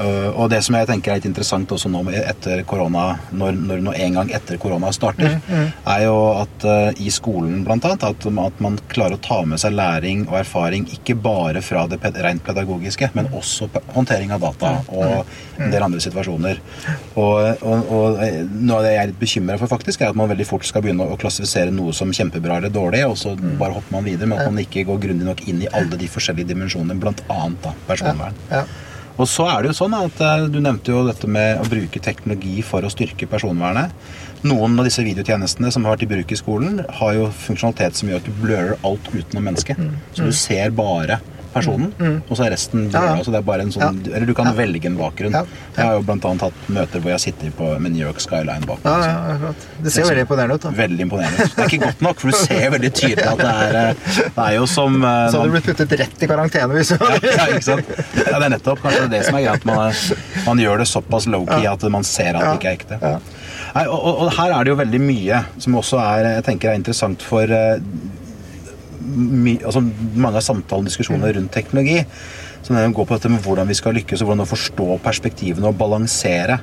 Uh, 0.00 0.30
og 0.38 0.50
det 0.52 0.62
som 0.62 0.76
jeg 0.78 0.86
tenker 0.86 1.10
er 1.10 1.18
litt 1.18 1.26
interessant 1.26 1.70
også 1.74 1.90
nå 1.90 2.04
etter 2.14 2.62
korona, 2.62 3.18
når, 3.34 3.56
når 3.58 3.80
nå 3.82 3.92
en 3.92 4.18
gang 4.20 4.30
etter 4.32 4.56
korona 4.56 4.69
starter, 4.94 5.38
er 5.86 6.02
jo 6.04 6.16
at 6.40 6.64
uh, 6.64 6.90
i 7.00 7.10
skolen 7.10 7.64
annet, 7.66 8.04
at, 8.04 8.26
at 8.26 8.60
man 8.60 8.78
klarer 8.88 9.16
å 9.16 9.22
ta 9.22 9.40
med 9.48 9.60
seg 9.62 9.74
læring 9.74 10.26
og 10.28 10.38
erfaring 10.40 10.86
ikke 10.94 11.14
bare 11.14 11.62
fra 11.62 11.86
det 11.90 12.00
ped 12.02 12.16
rent 12.22 12.44
pedagogiske, 12.44 13.10
men 13.14 13.30
også 13.36 13.68
håndtering 13.94 14.32
av 14.32 14.40
data 14.40 14.72
og 14.88 15.26
en 15.60 15.72
del 15.72 15.82
andre 15.82 16.00
situasjoner. 16.00 16.60
Og, 17.14 17.62
og, 17.62 17.90
og 17.92 18.20
noe 18.50 18.80
av 18.80 18.84
det 18.86 18.92
jeg 18.94 19.02
er 19.02 19.10
litt 19.12 19.20
bekymra 19.20 19.58
for, 19.60 19.70
faktisk, 19.70 20.02
er 20.02 20.12
at 20.12 20.18
man 20.18 20.30
veldig 20.30 20.46
fort 20.48 20.66
skal 20.68 20.84
begynne 20.84 21.06
å 21.06 21.18
klassifisere 21.20 21.72
noe 21.74 21.94
som 21.96 22.12
kjempebra 22.14 22.60
eller 22.60 22.72
dårlig, 22.74 23.04
og 23.08 23.18
så 23.20 23.34
bare 23.36 23.76
hopper 23.76 23.96
man 23.96 24.06
videre, 24.06 24.30
men 24.30 24.40
at 24.40 24.50
man 24.50 24.62
ikke 24.62 24.86
går 24.88 25.02
grundig 25.06 25.26
nok 25.28 25.44
inn 25.50 25.64
i 25.64 25.72
alle 25.72 25.98
de 26.00 26.08
forskjellige 26.10 26.52
dimensjonene, 26.52 26.98
blant 27.00 27.24
annet 27.32 27.72
Ja. 28.50 28.62
Ja. 28.62 28.64
Og 29.18 29.28
så 29.28 29.46
er 29.50 29.62
det 29.62 29.72
jo 29.72 29.78
sånn 29.82 29.96
at 29.98 30.20
eh, 30.24 30.46
Du 30.52 30.60
nevnte 30.62 30.92
jo 30.94 31.02
dette 31.08 31.28
med 31.30 31.60
å 31.60 31.68
bruke 31.68 32.02
teknologi 32.02 32.60
for 32.66 32.86
å 32.86 32.92
styrke 32.92 33.28
personvernet. 33.30 33.92
Noen 34.46 34.78
av 34.80 34.86
disse 34.88 35.04
videotjenestene 35.04 35.72
som 35.72 35.84
har 35.84 35.96
vært 35.96 36.06
i 36.06 36.12
bruk 36.14 36.32
i 36.32 36.38
skolen, 36.38 36.80
har 37.00 37.16
jo 37.18 37.26
funksjonalitet 37.42 37.98
som 37.98 38.08
gjør 38.08 38.22
at 38.22 38.30
du 38.30 38.38
blurrer 38.40 38.78
alt 38.88 39.10
utenom 39.12 39.50
mennesket. 39.50 39.82
Så 40.16 40.30
du 40.30 40.32
ser 40.36 40.72
bare 40.72 41.20
personen, 41.54 41.92
og 42.28 42.36
så 42.36 42.44
er 42.46 42.52
resten 42.54 42.80
Mm, 42.80 42.92
Ja, 42.94 43.00
ja. 43.04 43.14
altså 43.18 43.32
det 43.34 43.38
er 43.40 43.46
bare 43.46 43.62
en 43.66 43.72
sånn, 43.74 43.98
Eller 44.06 44.26
du 44.26 44.32
kan 44.34 44.46
velge 44.56 44.86
en 44.86 44.96
bakgrunn. 44.96 45.32
Jeg 45.34 45.84
har 45.84 45.96
jo 45.98 46.04
annet 46.10 46.42
hatt 46.46 46.68
møter 46.68 47.00
hvor 47.02 47.10
jeg 47.10 47.20
sitter 47.20 47.50
på, 47.56 47.68
med 47.80 47.92
New 47.92 48.06
York 48.06 48.20
Skyline 48.22 48.66
bak. 48.66 48.78
Ja, 48.84 49.36
meg. 49.40 49.54
Det 49.82 49.92
ser 49.92 50.04
veldig 50.08 50.24
imponerende 50.26 50.54
ut. 50.54 50.62
da. 50.62 50.70
Veldig 50.70 51.00
imponerende. 51.06 51.46
Det 51.56 51.58
er 51.64 51.68
ikke 51.70 51.84
godt 51.86 52.00
nok, 52.06 52.20
for 52.20 52.30
du 52.30 52.36
ser 52.38 52.70
veldig 52.76 52.92
tydelig 52.94 53.26
at 53.26 53.38
det 53.42 53.50
er 53.50 53.78
eh, 53.80 53.94
Det 54.36 54.44
er 54.46 54.54
jo 54.56 54.66
som 54.70 54.96
eh, 55.04 55.10
Så 55.30 55.38
hadde 55.38 55.38
man- 55.38 55.48
du 55.48 55.56
blitt 55.58 55.68
puttet 55.70 55.98
rett 56.00 56.22
i 56.22 56.30
karantene 56.30 56.74
hvis 56.78 56.92
du 56.94 57.04
ja, 57.26 57.46
ikke 57.50 57.62
sant? 57.66 57.92
Ja, 58.20 58.38
det 58.38 58.46
er 58.46 58.54
nettopp 58.56 58.82
kanskje 58.84 59.08
det 59.10 59.24
som 59.26 59.38
er 59.40 59.46
greit. 59.48 59.64
Man, 59.68 59.78
er- 59.90 60.44
man 60.46 60.58
gjør 60.62 60.78
det 60.84 60.88
såpass 60.90 61.26
low-key 61.26 61.66
at 61.70 61.82
man 61.90 62.04
ser 62.04 62.36
at 62.36 62.46
det 62.46 62.56
ikke 62.60 62.70
er 62.70 62.78
ekte. 62.78 63.00
Ja. 63.02 63.18
Nei, 63.74 63.84
og, 63.86 64.00
og, 64.24 64.32
her 64.34 64.50
er 64.56 64.64
det 64.66 64.72
jo 64.72 64.78
veldig 64.80 65.00
mye 65.02 65.44
som 65.62 65.76
også 65.78 65.98
er, 66.02 66.24
jeg 66.40 66.44
tenker 66.48 66.72
er 66.72 66.78
interessant 66.80 67.22
for 67.22 67.42
eh, 67.54 67.78
altså 69.64 69.82
mange 69.82 70.38
av 70.38 70.44
samtalene 70.44 70.86
og 70.86 70.90
diskusjonene 70.90 71.32
rundt 71.36 71.52
teknologi. 71.54 72.04
Som 72.66 72.76
går 72.76 73.08
på 73.08 73.16
dette 73.16 73.32
med 73.32 73.42
hvordan 73.44 73.68
vi 73.70 73.76
skal 73.78 73.96
lykkes, 73.96 74.22
og 74.22 74.30
hvordan 74.30 74.44
å 74.44 74.50
forstå 74.50 74.98
perspektivene 75.04 75.70
og 75.70 75.78
balansere. 75.80 76.60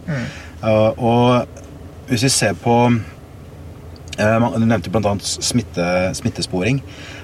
Eh, 0.62 0.92
og 0.98 2.10
hvis 2.10 2.26
vi 2.28 2.32
ser 2.32 2.56
på 2.58 2.76
eh, 2.88 4.48
Du 4.56 4.66
nevnte 4.66 4.94
bl.a. 4.94 5.16
Smitte, 5.22 5.88
smittesporing. 6.18 6.82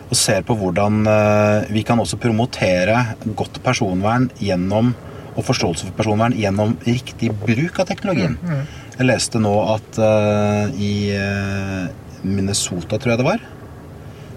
Og 0.09 0.17
ser 0.19 0.43
på 0.45 0.57
hvordan 0.59 1.07
eh, 1.09 1.71
vi 1.73 1.85
kan 1.87 2.01
også 2.01 2.19
promotere 2.21 3.15
godt 3.37 3.61
personvern 3.65 4.29
gjennom 4.41 4.93
og 5.33 5.41
forståelse 5.47 5.87
for 5.87 5.97
personvern 5.97 6.35
gjennom 6.37 6.75
riktig 6.85 7.31
bruk 7.33 7.79
av 7.81 7.87
teknologien. 7.89 8.35
Jeg 8.99 9.07
leste 9.07 9.39
nå 9.41 9.53
at 9.71 9.97
i 10.77 10.91
Minnesota, 12.21 12.99
tror 13.01 13.15
jeg 13.15 13.21
det 13.23 13.25
var, 13.25 13.41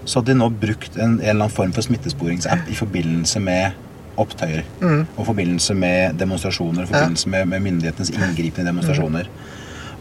så 0.07 0.21
hadde 0.21 0.31
de 0.33 0.37
nå 0.39 0.47
brukt 0.61 0.95
en, 0.95 1.17
en 1.17 1.19
eller 1.19 1.43
annen 1.43 1.53
form 1.53 1.73
for 1.75 1.83
smittesporingsapp 1.85 2.69
i 2.71 2.77
forbindelse 2.79 3.41
med 3.43 3.75
opptøyer. 4.17 4.63
Og 4.81 5.21
i 5.21 5.27
forbindelse 5.27 5.75
med 5.77 6.15
demonstrasjoner, 6.17 6.87
i 6.87 6.89
forbindelse 6.89 7.29
med, 7.29 7.47
med 7.51 7.61
myndighetenes 7.67 8.09
inngripen 8.15 8.63
i 8.63 8.69
demonstrasjoner. 8.71 9.27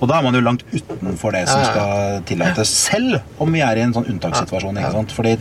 Og 0.01 0.09
da 0.09 0.19
er 0.19 0.25
man 0.27 0.35
jo 0.37 0.41
langt 0.45 0.63
utenfor 0.73 1.33
det 1.37 1.43
som 1.49 1.61
skal 1.67 2.23
tillates, 2.29 2.69
selv 2.87 3.19
om 3.41 3.53
vi 3.53 3.61
er 3.65 3.77
i 3.77 3.85
en 3.85 3.93
sånn 3.97 4.09
unntakssituasjon. 4.15 4.77
ikke 4.81 4.93
sant? 4.93 5.13
Fordi 5.17 5.37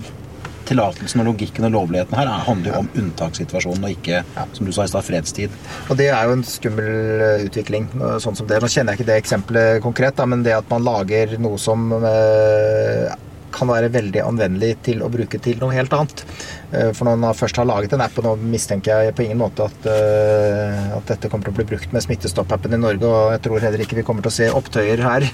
tillatelsen 0.65 1.21
og 1.21 1.27
logikken 1.29 1.67
og 1.67 1.73
lovligheten 1.75 2.15
her 2.17 2.25
er- 2.31 2.45
handler 2.47 2.71
jo 2.71 2.79
om 2.79 2.87
unntakssituasjonen, 2.97 3.83
og 3.85 3.91
ikke, 3.93 4.23
som 4.55 4.65
du 4.65 4.71
sa 4.73 4.83
i 4.87 4.87
stad, 4.89 5.03
fredstid. 5.05 5.49
Og 5.89 5.97
det 5.99 6.07
er 6.09 6.23
jo 6.25 6.31
en 6.39 6.43
skummel 6.47 6.87
eh, 7.21 7.43
utvikling, 7.45 7.85
eh, 7.99 8.15
sånn 8.23 8.35
som 8.39 8.47
det. 8.49 8.57
Nå 8.63 8.67
kjenner 8.71 8.95
jeg 8.95 8.99
ikke 9.03 9.09
det 9.11 9.19
eksempelet 9.21 9.81
konkret, 9.83 10.15
da, 10.17 10.25
men 10.25 10.41
det 10.43 10.55
at 10.57 10.67
man 10.73 10.83
lager 10.87 11.35
noe 11.37 11.59
som 11.61 11.91
eh, 11.99 13.13
kan 13.55 13.69
være 13.71 13.91
veldig 13.93 14.21
anvendelig 14.25 14.73
til 14.85 15.01
å 15.03 15.09
bruke 15.11 15.39
til 15.41 15.59
noe 15.61 15.73
helt 15.75 15.93
annet. 15.95 16.23
Eh, 16.71 16.91
For 16.95 17.07
når 17.07 17.19
man 17.21 17.37
først 17.37 17.59
har 17.61 17.67
laget 17.69 17.95
en 17.95 18.03
app, 18.05 18.17
og 18.19 18.27
nå 18.27 18.33
mistenker 18.51 19.05
jeg 19.05 19.15
på 19.17 19.25
ingen 19.25 19.41
måte 19.41 19.67
at, 19.69 19.87
eh, 19.91 20.95
at 20.97 21.05
dette 21.13 21.31
kommer 21.31 21.47
til 21.47 21.55
å 21.55 21.59
bli 21.59 21.67
brukt 21.71 21.93
med 21.95 22.03
Smittestopp-appen 22.05 22.75
i 22.75 22.81
Norge, 22.81 23.07
og 23.07 23.33
jeg 23.35 23.43
tror 23.47 23.63
heller 23.65 23.85
ikke 23.85 23.99
vi 23.99 24.05
kommer 24.07 24.25
til 24.25 24.33
å 24.33 24.37
se 24.39 24.51
opptøyer 24.61 25.05
her. 25.05 25.29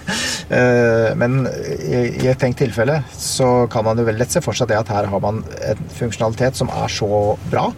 Eh, 0.51 1.13
Men 1.15 1.45
i 1.47 2.27
et 2.27 2.39
tenkt 2.39 2.59
tilfelle 2.59 2.97
så 3.15 3.69
kan 3.71 3.85
man 3.85 3.97
jo 3.97 4.03
veldig 4.03 4.19
lett 4.19 4.33
se 4.35 4.41
for 4.43 4.57
seg 4.57 4.67
det 4.67 4.79
at 4.81 4.89
her 4.91 5.07
har 5.07 5.21
man 5.23 5.39
en 5.63 5.83
funksjonalitet 5.95 6.59
som 6.59 6.67
er 6.75 6.91
så 6.91 7.37
bra, 7.47 7.69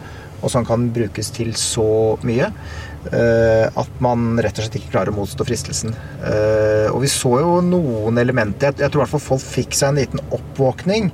og 0.42 0.50
som 0.50 0.66
kan 0.66 0.88
brukes 0.96 1.30
til 1.36 1.54
så 1.60 2.18
mye 2.26 2.50
at 3.12 4.02
man 4.04 4.38
rett 4.40 4.58
og 4.58 4.64
slett 4.66 4.78
ikke 4.80 4.94
klarer 4.94 5.12
å 5.12 5.18
motstå 5.18 5.46
fristelsen. 5.48 5.96
Eh, 6.24 6.88
og 6.94 7.02
vi 7.04 7.10
så 7.12 7.34
jo 7.42 7.58
noen 7.66 8.20
elementer 8.22 8.72
Jeg, 8.78 8.90
tror 8.90 9.02
i 9.02 9.04
hvert 9.04 9.14
fall 9.16 9.26
folk 9.26 9.44
fikk 9.44 9.76
seg 9.76 9.92
en 9.92 10.00
liten 10.00 10.22
oppvåkning 10.34 11.10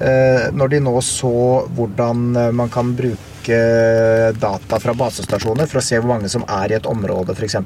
eh, 0.00 0.50
når 0.54 0.74
de 0.74 0.82
nå 0.84 0.94
så 1.04 1.34
hvordan 1.74 2.26
eh, 2.38 2.50
man 2.54 2.72
kan 2.72 2.94
bruke 2.96 3.33
data 3.48 4.78
fra 4.80 4.94
basestasjoner 4.96 5.66
for 5.70 5.80
å 5.80 5.84
se 5.84 5.98
hvor 6.00 6.12
mange 6.14 6.30
som 6.32 6.44
er 6.48 6.72
i 6.72 6.78
et 6.78 6.86
område, 6.90 7.34
f.eks. 7.36 7.56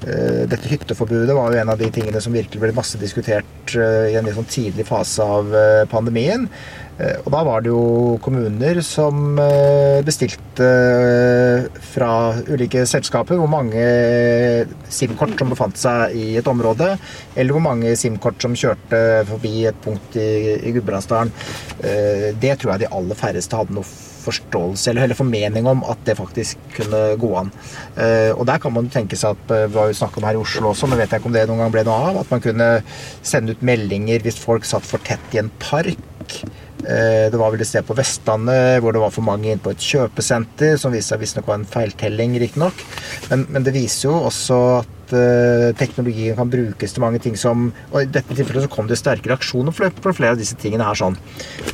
Uh, 0.00 0.44
dette 0.48 0.68
hytteforbudet 0.70 1.34
var 1.36 1.52
jo 1.52 1.60
en 1.60 1.72
av 1.74 1.80
de 1.80 1.90
tingene 1.92 2.20
som 2.24 2.32
virkelig 2.32 2.60
ble 2.62 2.72
masse 2.76 2.96
diskutert 3.00 3.74
eh, 3.76 4.12
i 4.12 4.16
en 4.16 4.24
litt 4.24 4.36
sånn 4.38 4.48
tidlig 4.48 4.86
fase 4.88 5.20
av 5.24 5.50
eh, 5.54 5.82
pandemien. 5.90 6.46
Eh, 7.00 7.18
Og 7.24 7.30
da 7.34 7.42
var 7.44 7.60
det 7.64 7.70
jo 7.72 8.16
kommuner 8.24 8.80
som 8.84 9.38
eh, 9.40 10.00
bestilte 10.06 10.66
eh, 10.66 11.68
fra 11.92 12.10
ulike 12.48 12.86
selskaper 12.88 13.36
hvor 13.40 13.50
mange 13.52 13.84
SIM-kort 14.92 15.36
som 15.38 15.52
befant 15.52 15.78
seg 15.80 16.16
i 16.16 16.26
et 16.40 16.48
område, 16.50 16.94
eller 17.36 17.56
hvor 17.56 17.64
mange 17.64 17.92
SIM-kort 17.96 18.40
som 18.42 18.56
kjørte 18.56 19.00
forbi 19.30 19.66
et 19.70 19.80
punkt 19.84 20.16
i, 20.20 20.28
i 20.64 20.72
Gudbrandsdalen. 20.76 21.32
Eh, 21.84 22.30
Det 22.40 22.56
tror 22.60 22.74
jeg 22.74 22.86
de 22.86 22.94
aller 22.96 23.18
færreste 23.20 23.56
hadde 23.60 23.76
noe 23.76 23.88
forståelse 24.22 24.92
eller, 24.92 25.06
eller 25.06 25.18
formening 25.18 25.66
om 25.70 25.82
at 25.90 26.02
det 26.06 26.16
faktisk 26.18 26.60
kunne 26.76 27.00
gå 27.20 27.30
an. 27.40 27.50
Uh, 27.96 28.32
og 28.36 28.44
der 28.48 28.60
kan 28.62 28.74
man 28.74 28.90
tenke 28.92 29.18
seg 29.18 29.36
at 29.36 29.52
uh, 29.54 29.66
Vi 29.70 29.78
har 29.80 29.90
jo 29.90 29.98
snakket 30.00 30.20
om 30.20 30.28
her 30.28 30.38
i 30.38 30.42
Oslo 30.42 30.70
også, 30.72 30.88
men 30.90 31.00
vet 31.00 31.12
jeg 31.12 31.22
ikke 31.22 31.30
om 31.30 31.36
det 31.36 31.46
noen 31.48 31.64
gang 31.64 31.74
ble 31.74 31.84
noe 31.88 32.10
av. 32.10 32.20
At 32.22 32.32
man 32.32 32.44
kunne 32.44 32.70
sende 33.22 33.56
ut 33.56 33.64
meldinger 33.66 34.24
hvis 34.24 34.40
folk 34.40 34.68
satt 34.68 34.86
for 34.86 35.02
tett 35.06 35.36
i 35.36 35.42
en 35.42 35.52
park. 35.62 35.98
Uh, 36.80 37.26
Det 37.32 37.40
var 37.40 37.52
vel 37.52 37.64
et 37.64 37.68
sted 37.68 37.84
på 37.86 37.96
Vestlandet 37.98 38.80
hvor 38.80 38.96
det 38.96 39.02
var 39.02 39.12
for 39.14 39.26
mange 39.26 39.50
inne 39.50 39.62
på 39.62 39.74
et 39.74 39.90
kjøpesenter, 39.90 40.78
som 40.80 40.94
viste 40.94 41.14
seg 41.14 41.24
visstnok 41.24 41.50
var 41.50 41.60
en 41.60 41.68
feiltelling, 41.68 42.38
riktignok. 42.40 42.86
Men, 43.32 43.44
men 43.50 43.66
det 43.66 43.76
viser 43.76 44.08
jo 44.08 44.16
også 44.30 44.62
at 44.80 44.96
eh, 45.16 45.70
teknologien 45.78 46.36
kan 46.38 46.50
brukes 46.50 46.94
til 46.94 47.02
mange 47.04 47.20
ting 47.22 47.36
som 47.38 47.70
Og 47.90 48.02
i 48.02 48.08
dette 48.10 48.34
tilfellet 48.36 48.66
så 48.66 48.70
kom 48.72 48.88
det 48.90 48.98
sterkere 49.00 49.36
aksjoner 49.38 49.74
for, 49.74 50.12
flere 50.16 50.34
av 50.34 50.40
disse 50.40 50.56
tingene 50.60 50.86
her 50.86 50.98
sånn. 50.98 51.16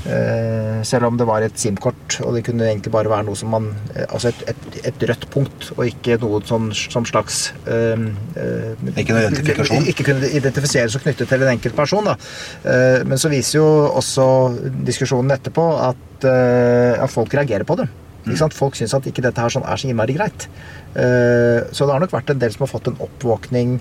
Eh, 0.06 0.82
selv 0.86 1.08
om 1.08 1.18
det 1.18 1.26
var 1.28 1.44
et 1.44 1.58
SIM-kort, 1.58 2.18
og 2.24 2.36
det 2.36 2.44
kunne 2.46 2.68
egentlig 2.68 2.92
bare 2.94 3.10
være 3.12 3.26
noe 3.28 3.38
som 3.38 3.52
man 3.52 3.70
eh, 3.94 4.04
Altså 4.06 4.30
et, 4.30 4.44
et, 4.52 4.78
et 4.90 5.04
rødt 5.10 5.26
punkt, 5.32 5.70
og 5.76 5.84
ikke 5.88 6.18
noe 6.22 6.40
sånn 6.46 6.70
som 6.76 7.04
slags 7.08 7.50
Ikke 7.66 9.12
noe 9.12 9.26
identifikasjon? 9.26 9.90
Ikke 9.90 10.06
kunne 10.06 10.30
identifiseres 10.30 10.96
og 10.96 11.04
knyttet 11.04 11.28
til 11.30 11.44
en 11.44 11.52
enkelt 11.52 11.76
person. 11.76 12.06
Da. 12.06 12.16
Men 13.06 13.20
så 13.20 13.30
viser 13.32 13.58
jo 13.58 13.66
også 13.98 14.26
diskusjonen 14.86 15.34
etterpå 15.34 15.66
at, 15.90 16.26
at 16.26 17.12
folk 17.12 17.34
reagerer 17.34 17.66
på 17.68 17.78
det. 17.80 17.88
Folk 18.56 18.74
syns 18.78 18.94
at 18.94 19.06
ikke 19.06 19.22
dette 19.22 19.40
her 19.40 19.52
sånn 19.52 19.66
er 19.66 19.78
så 19.78 19.88
innmari 19.88 20.16
greit. 20.18 20.48
Eh, 20.94 21.62
Så 21.72 21.86
det 21.86 21.92
har 21.94 22.00
nok 22.00 22.12
vært 22.12 22.30
en 22.30 22.38
del 22.42 22.52
som 22.52 22.66
har 22.66 22.72
fått 22.72 22.88
en 22.90 22.98
oppvåkning 23.00 23.80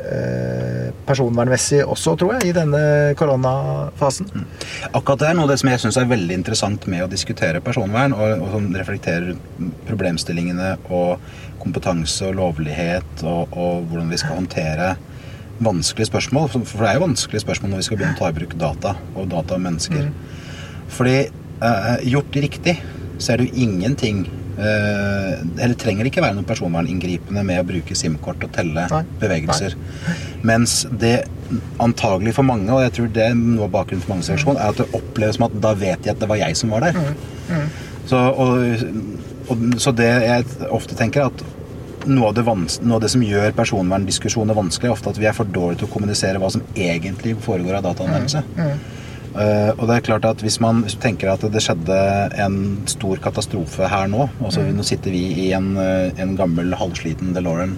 eh, 0.00 0.92
personvernmessig 1.06 1.82
også, 1.84 2.16
tror 2.20 2.34
jeg, 2.36 2.50
i 2.50 2.56
denne 2.56 2.80
koronafasen. 3.18 4.28
Akkurat 4.92 5.22
det 5.22 5.28
er 5.30 5.38
noe 5.38 5.48
det 5.50 5.58
som 5.60 5.70
jeg 5.72 5.82
syns 5.82 5.98
er 6.00 6.10
veldig 6.10 6.34
interessant 6.36 6.86
med 6.90 7.04
å 7.04 7.10
diskutere 7.10 7.62
personvern, 7.64 8.14
og, 8.16 8.40
og 8.40 8.50
som 8.54 8.70
reflekterer 8.76 9.36
problemstillingene 9.88 10.76
og 10.90 11.20
kompetanse 11.60 12.24
og 12.28 12.38
lovlighet, 12.40 13.24
og, 13.24 13.52
og 13.52 13.88
hvordan 13.90 14.12
vi 14.12 14.20
skal 14.20 14.40
håndtere 14.40 14.94
vanskelige 15.60 16.08
spørsmål. 16.08 16.48
For 16.48 16.80
det 16.80 16.88
er 16.88 16.96
jo 16.96 17.04
vanskelige 17.04 17.44
spørsmål 17.44 17.74
når 17.74 17.82
vi 17.82 17.88
skal 17.88 18.00
begynne 18.00 18.16
å 18.16 18.20
ta 18.22 18.30
i 18.32 18.38
bruk 18.38 18.56
data 18.60 18.94
og 19.14 19.28
data 19.28 19.58
om 19.58 19.66
mennesker. 19.68 20.08
Fordi 20.96 21.18
eh, 21.28 22.08
gjort 22.08 22.38
riktig, 22.46 22.78
så 23.20 23.34
er 23.34 23.40
det 23.40 23.50
jo 23.50 23.64
ingenting 23.66 24.22
eh, 24.56 25.34
Eller 25.60 25.76
trenger 25.78 26.04
det 26.04 26.12
ikke 26.12 26.24
være 26.24 26.38
noe 26.38 26.48
personverninngripende 26.48 27.44
med 27.46 27.60
å 27.62 27.66
bruke 27.68 27.96
SIM-kort 27.96 28.46
og 28.46 28.54
telle 28.56 28.86
Nei. 28.90 29.02
bevegelser. 29.20 29.76
Mens 30.46 30.82
det 31.02 31.18
antagelig 31.82 32.36
for 32.38 32.46
mange, 32.46 32.70
og 32.72 32.82
jeg 32.84 32.96
tror 32.96 33.12
det 33.14 33.28
er 33.28 33.38
noe 33.38 33.68
av 33.68 33.72
bakgrunnen 33.76 34.04
for 34.04 34.14
mange 34.14 34.28
reaksjon, 34.30 34.58
er 34.58 34.72
at 34.72 34.80
det 34.80 34.88
oppleves 34.96 35.38
som 35.38 35.48
at 35.48 35.56
da 35.62 35.72
vet 35.78 36.04
de 36.04 36.12
at 36.12 36.20
det 36.20 36.28
var 36.30 36.40
jeg 36.40 36.58
som 36.58 36.74
var 36.74 36.88
der. 36.88 37.00
Så, 38.10 38.18
og, 38.18 38.84
og, 39.52 39.64
så 39.82 39.92
det 39.94 40.10
jeg 40.24 40.46
ofte 40.70 40.96
tenker, 40.98 41.26
er 41.26 41.32
at 41.34 42.08
noe 42.08 42.30
av, 42.30 42.36
det 42.36 42.44
noe 42.46 42.96
av 42.96 43.02
det 43.02 43.10
som 43.12 43.24
gjør 43.24 43.52
personverndiskusjoner 43.58 44.56
vanskelig, 44.56 44.88
er 44.88 44.94
ofte 44.94 45.12
at 45.12 45.20
vi 45.20 45.28
er 45.28 45.36
for 45.36 45.48
dårlige 45.48 45.82
til 45.82 45.90
å 45.90 45.92
kommunisere 45.92 46.40
hva 46.40 46.48
som 46.52 46.64
egentlig 46.72 47.36
foregår 47.44 47.78
av 47.78 47.90
dataanvendelse. 47.90 48.44
Eh, 49.30 49.70
og 49.76 49.84
det 49.86 49.94
er 49.96 50.06
klart 50.08 50.24
at 50.26 50.40
hvis 50.42 50.56
man 50.62 50.80
tenker 51.02 51.30
at 51.30 51.44
det 51.54 51.60
skjedde 51.62 51.96
en 52.42 52.56
stor 52.90 53.20
katastrofe 53.22 53.86
her 53.86 54.08
nå 54.10 54.24
altså 54.40 54.64
Nå 54.74 54.82
sitter 54.82 55.14
vi 55.14 55.20
i 55.44 55.52
en, 55.54 55.68
eh, 55.78 56.10
en 56.18 56.32
gammel 56.38 56.74
halvsliten 56.74 57.30
DeLorean 57.36 57.76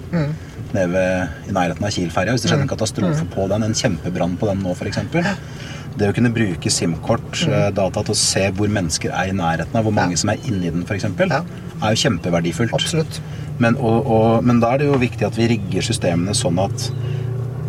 nede 0.73 0.89
ved, 0.95 1.29
i 1.51 1.53
nærheten 1.53 1.85
av 1.85 1.93
Kiel-ferja. 1.93 2.33
Hvis 2.33 2.47
det 2.47 2.49
skjedde 2.55 2.65
en 2.65 2.71
katastrofe 2.73 3.27
på 3.35 3.45
den, 3.53 3.67
en 3.67 3.77
kjempebrann 3.77 4.39
på 4.41 4.49
den 4.49 4.63
nå 4.65 4.73
f.eks. 4.73 5.03
Det 6.01 6.09
å 6.09 6.15
kunne 6.17 6.31
bruke 6.33 6.71
SIM-kort, 6.73 7.43
eh, 7.45 7.69
data 7.77 8.01
til 8.01 8.15
å 8.15 8.17
se 8.17 8.47
hvor 8.57 8.73
mennesker 8.73 9.13
er 9.13 9.29
i 9.29 9.37
nærheten 9.37 9.77
av, 9.77 9.85
hvor 9.85 9.93
mange 9.93 10.17
som 10.17 10.33
er 10.33 10.41
inni 10.49 10.73
den 10.73 10.87
f.eks., 10.89 11.05
Ja. 11.21 11.43
er 11.83 11.93
jo 11.93 12.01
kjempeverdifullt. 12.07 12.73
Absolutt. 12.73 13.21
Men, 13.61 13.77
og, 13.77 14.07
og, 14.09 14.45
men 14.49 14.61
da 14.63 14.73
er 14.73 14.79
det 14.81 14.89
jo 14.89 14.97
viktig 14.97 15.27
at 15.29 15.37
vi 15.37 15.51
rigger 15.53 15.85
systemene 15.85 16.33
sånn 16.35 16.57
at 16.65 16.89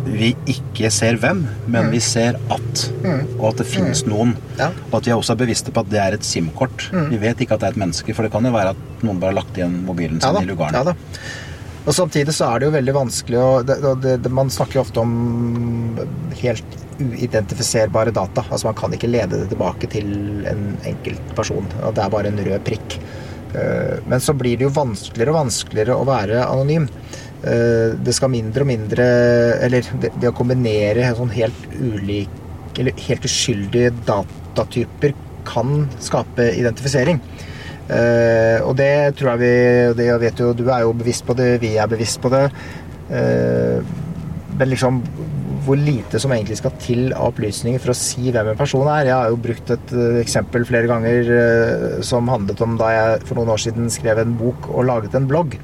vi 0.04 0.34
ikke 0.50 0.90
ser 0.92 1.16
hvem, 1.20 1.44
men 1.70 1.88
vi 1.92 2.00
ser 2.04 2.36
at. 2.52 2.84
Og 3.38 3.46
at 3.50 3.62
det 3.62 3.68
finnes 3.68 4.04
noen. 4.08 4.34
Mm. 4.34 4.52
Ja. 4.58 4.68
Mm. 4.70 4.82
Og 4.90 4.98
at 4.98 5.08
vi 5.08 5.14
også 5.16 5.34
er 5.34 5.40
bevisste 5.44 5.74
på 5.74 5.84
at 5.84 5.90
det 5.92 6.02
er 6.02 6.18
et 6.18 6.26
SIM-kort. 6.26 6.88
Vi 6.92 7.20
vet 7.22 7.40
ikke 7.40 7.56
at 7.56 7.64
det 7.64 7.70
er 7.70 7.78
et 7.78 7.82
menneske, 7.86 8.16
for 8.16 8.26
det 8.26 8.34
kan 8.34 8.44
jo 8.44 8.54
være 8.54 8.74
at 8.74 9.02
noen 9.06 9.18
bare 9.22 9.34
har 9.34 9.40
lagt 9.42 9.58
igjen 9.58 9.80
mobilen 9.88 10.20
sin 10.20 10.38
ja, 10.38 10.44
i 10.44 10.50
lugaren. 10.50 10.76
Ja 10.76 10.92
da. 10.92 10.96
Og 11.84 11.92
samtidig 11.92 12.32
så 12.32 12.48
er 12.48 12.62
det 12.62 12.68
jo 12.70 12.76
veldig 12.78 12.94
vanskelig 12.96 13.40
å 13.40 13.48
det, 13.66 13.74
det, 14.00 14.14
det, 14.24 14.30
Man 14.32 14.48
snakker 14.52 14.78
jo 14.78 14.84
ofte 14.86 15.02
om 15.02 15.98
helt 16.40 16.78
uidentifiserbare 16.96 18.14
data. 18.14 18.46
Altså 18.48 18.70
Man 18.70 18.78
kan 18.78 18.96
ikke 18.96 19.10
lede 19.10 19.42
det 19.42 19.50
tilbake 19.52 19.90
til 19.92 20.08
en 20.48 20.78
enkelt 20.88 21.34
person. 21.36 21.68
og 21.82 21.92
Det 21.96 22.04
er 22.04 22.14
bare 22.14 22.32
en 22.32 22.40
rød 22.40 22.64
prikk. 22.64 22.96
Eh, 23.54 24.00
men 24.08 24.22
så 24.24 24.32
blir 24.36 24.56
det 24.56 24.68
jo 24.68 24.72
vanskeligere 24.74 25.34
og 25.34 25.42
vanskeligere 25.42 25.98
å 25.98 26.08
være 26.08 26.46
anonym. 26.46 26.88
Eh, 27.44 27.92
det 28.00 28.14
skal 28.16 28.32
mindre 28.32 28.64
og 28.64 28.68
mindre 28.70 29.06
Eller 29.66 29.84
det, 30.00 30.14
det 30.16 30.30
å 30.30 30.36
kombinere 30.36 31.10
sånn 31.18 31.32
helt 31.34 31.66
ulike 31.76 32.40
eller 32.74 32.96
helt 33.04 33.26
uskyldige 33.28 33.92
datatyper 34.02 35.12
kan 35.46 35.84
skape 36.02 36.48
identifisering. 36.58 37.20
Uh, 37.86 38.58
og 38.66 38.72
det 38.80 39.14
tror 39.14 39.30
jeg 39.30 39.40
vi 39.44 39.50
det 40.00 40.08
vet 40.18 40.42
jo, 40.42 40.48
Du 40.58 40.64
er 40.72 40.82
jo 40.82 40.90
bevisst 40.98 41.22
på 41.28 41.36
det, 41.38 41.60
vi 41.62 41.76
er 41.78 41.86
bevisst 41.86 42.18
på 42.18 42.32
det. 42.34 42.48
Uh, 43.12 43.78
men 44.58 44.72
liksom 44.72 44.98
hvor 45.68 45.78
lite 45.78 46.18
som 46.18 46.34
egentlig 46.34 46.58
skal 46.58 46.74
til 46.82 47.06
av 47.12 47.30
opplysninger 47.30 47.78
for 47.78 47.94
å 47.94 47.98
si 48.00 48.34
hvem 48.34 48.50
en 48.50 48.58
person 48.58 48.90
er. 48.90 49.06
Jeg 49.12 49.20
har 49.20 49.30
jo 49.30 49.42
brukt 49.46 49.70
et 49.70 49.94
eksempel 50.24 50.66
flere 50.66 50.90
ganger 50.90 52.02
som 52.04 52.26
handlet 52.28 52.66
om 52.66 52.74
da 52.80 52.90
jeg 52.90 53.22
for 53.28 53.38
noen 53.38 53.54
år 53.54 53.62
siden 53.68 53.86
skrev 53.92 54.18
en 54.20 54.34
bok 54.42 54.66
og 54.74 54.88
laget 54.90 55.14
en 55.14 55.30
blogg. 55.30 55.54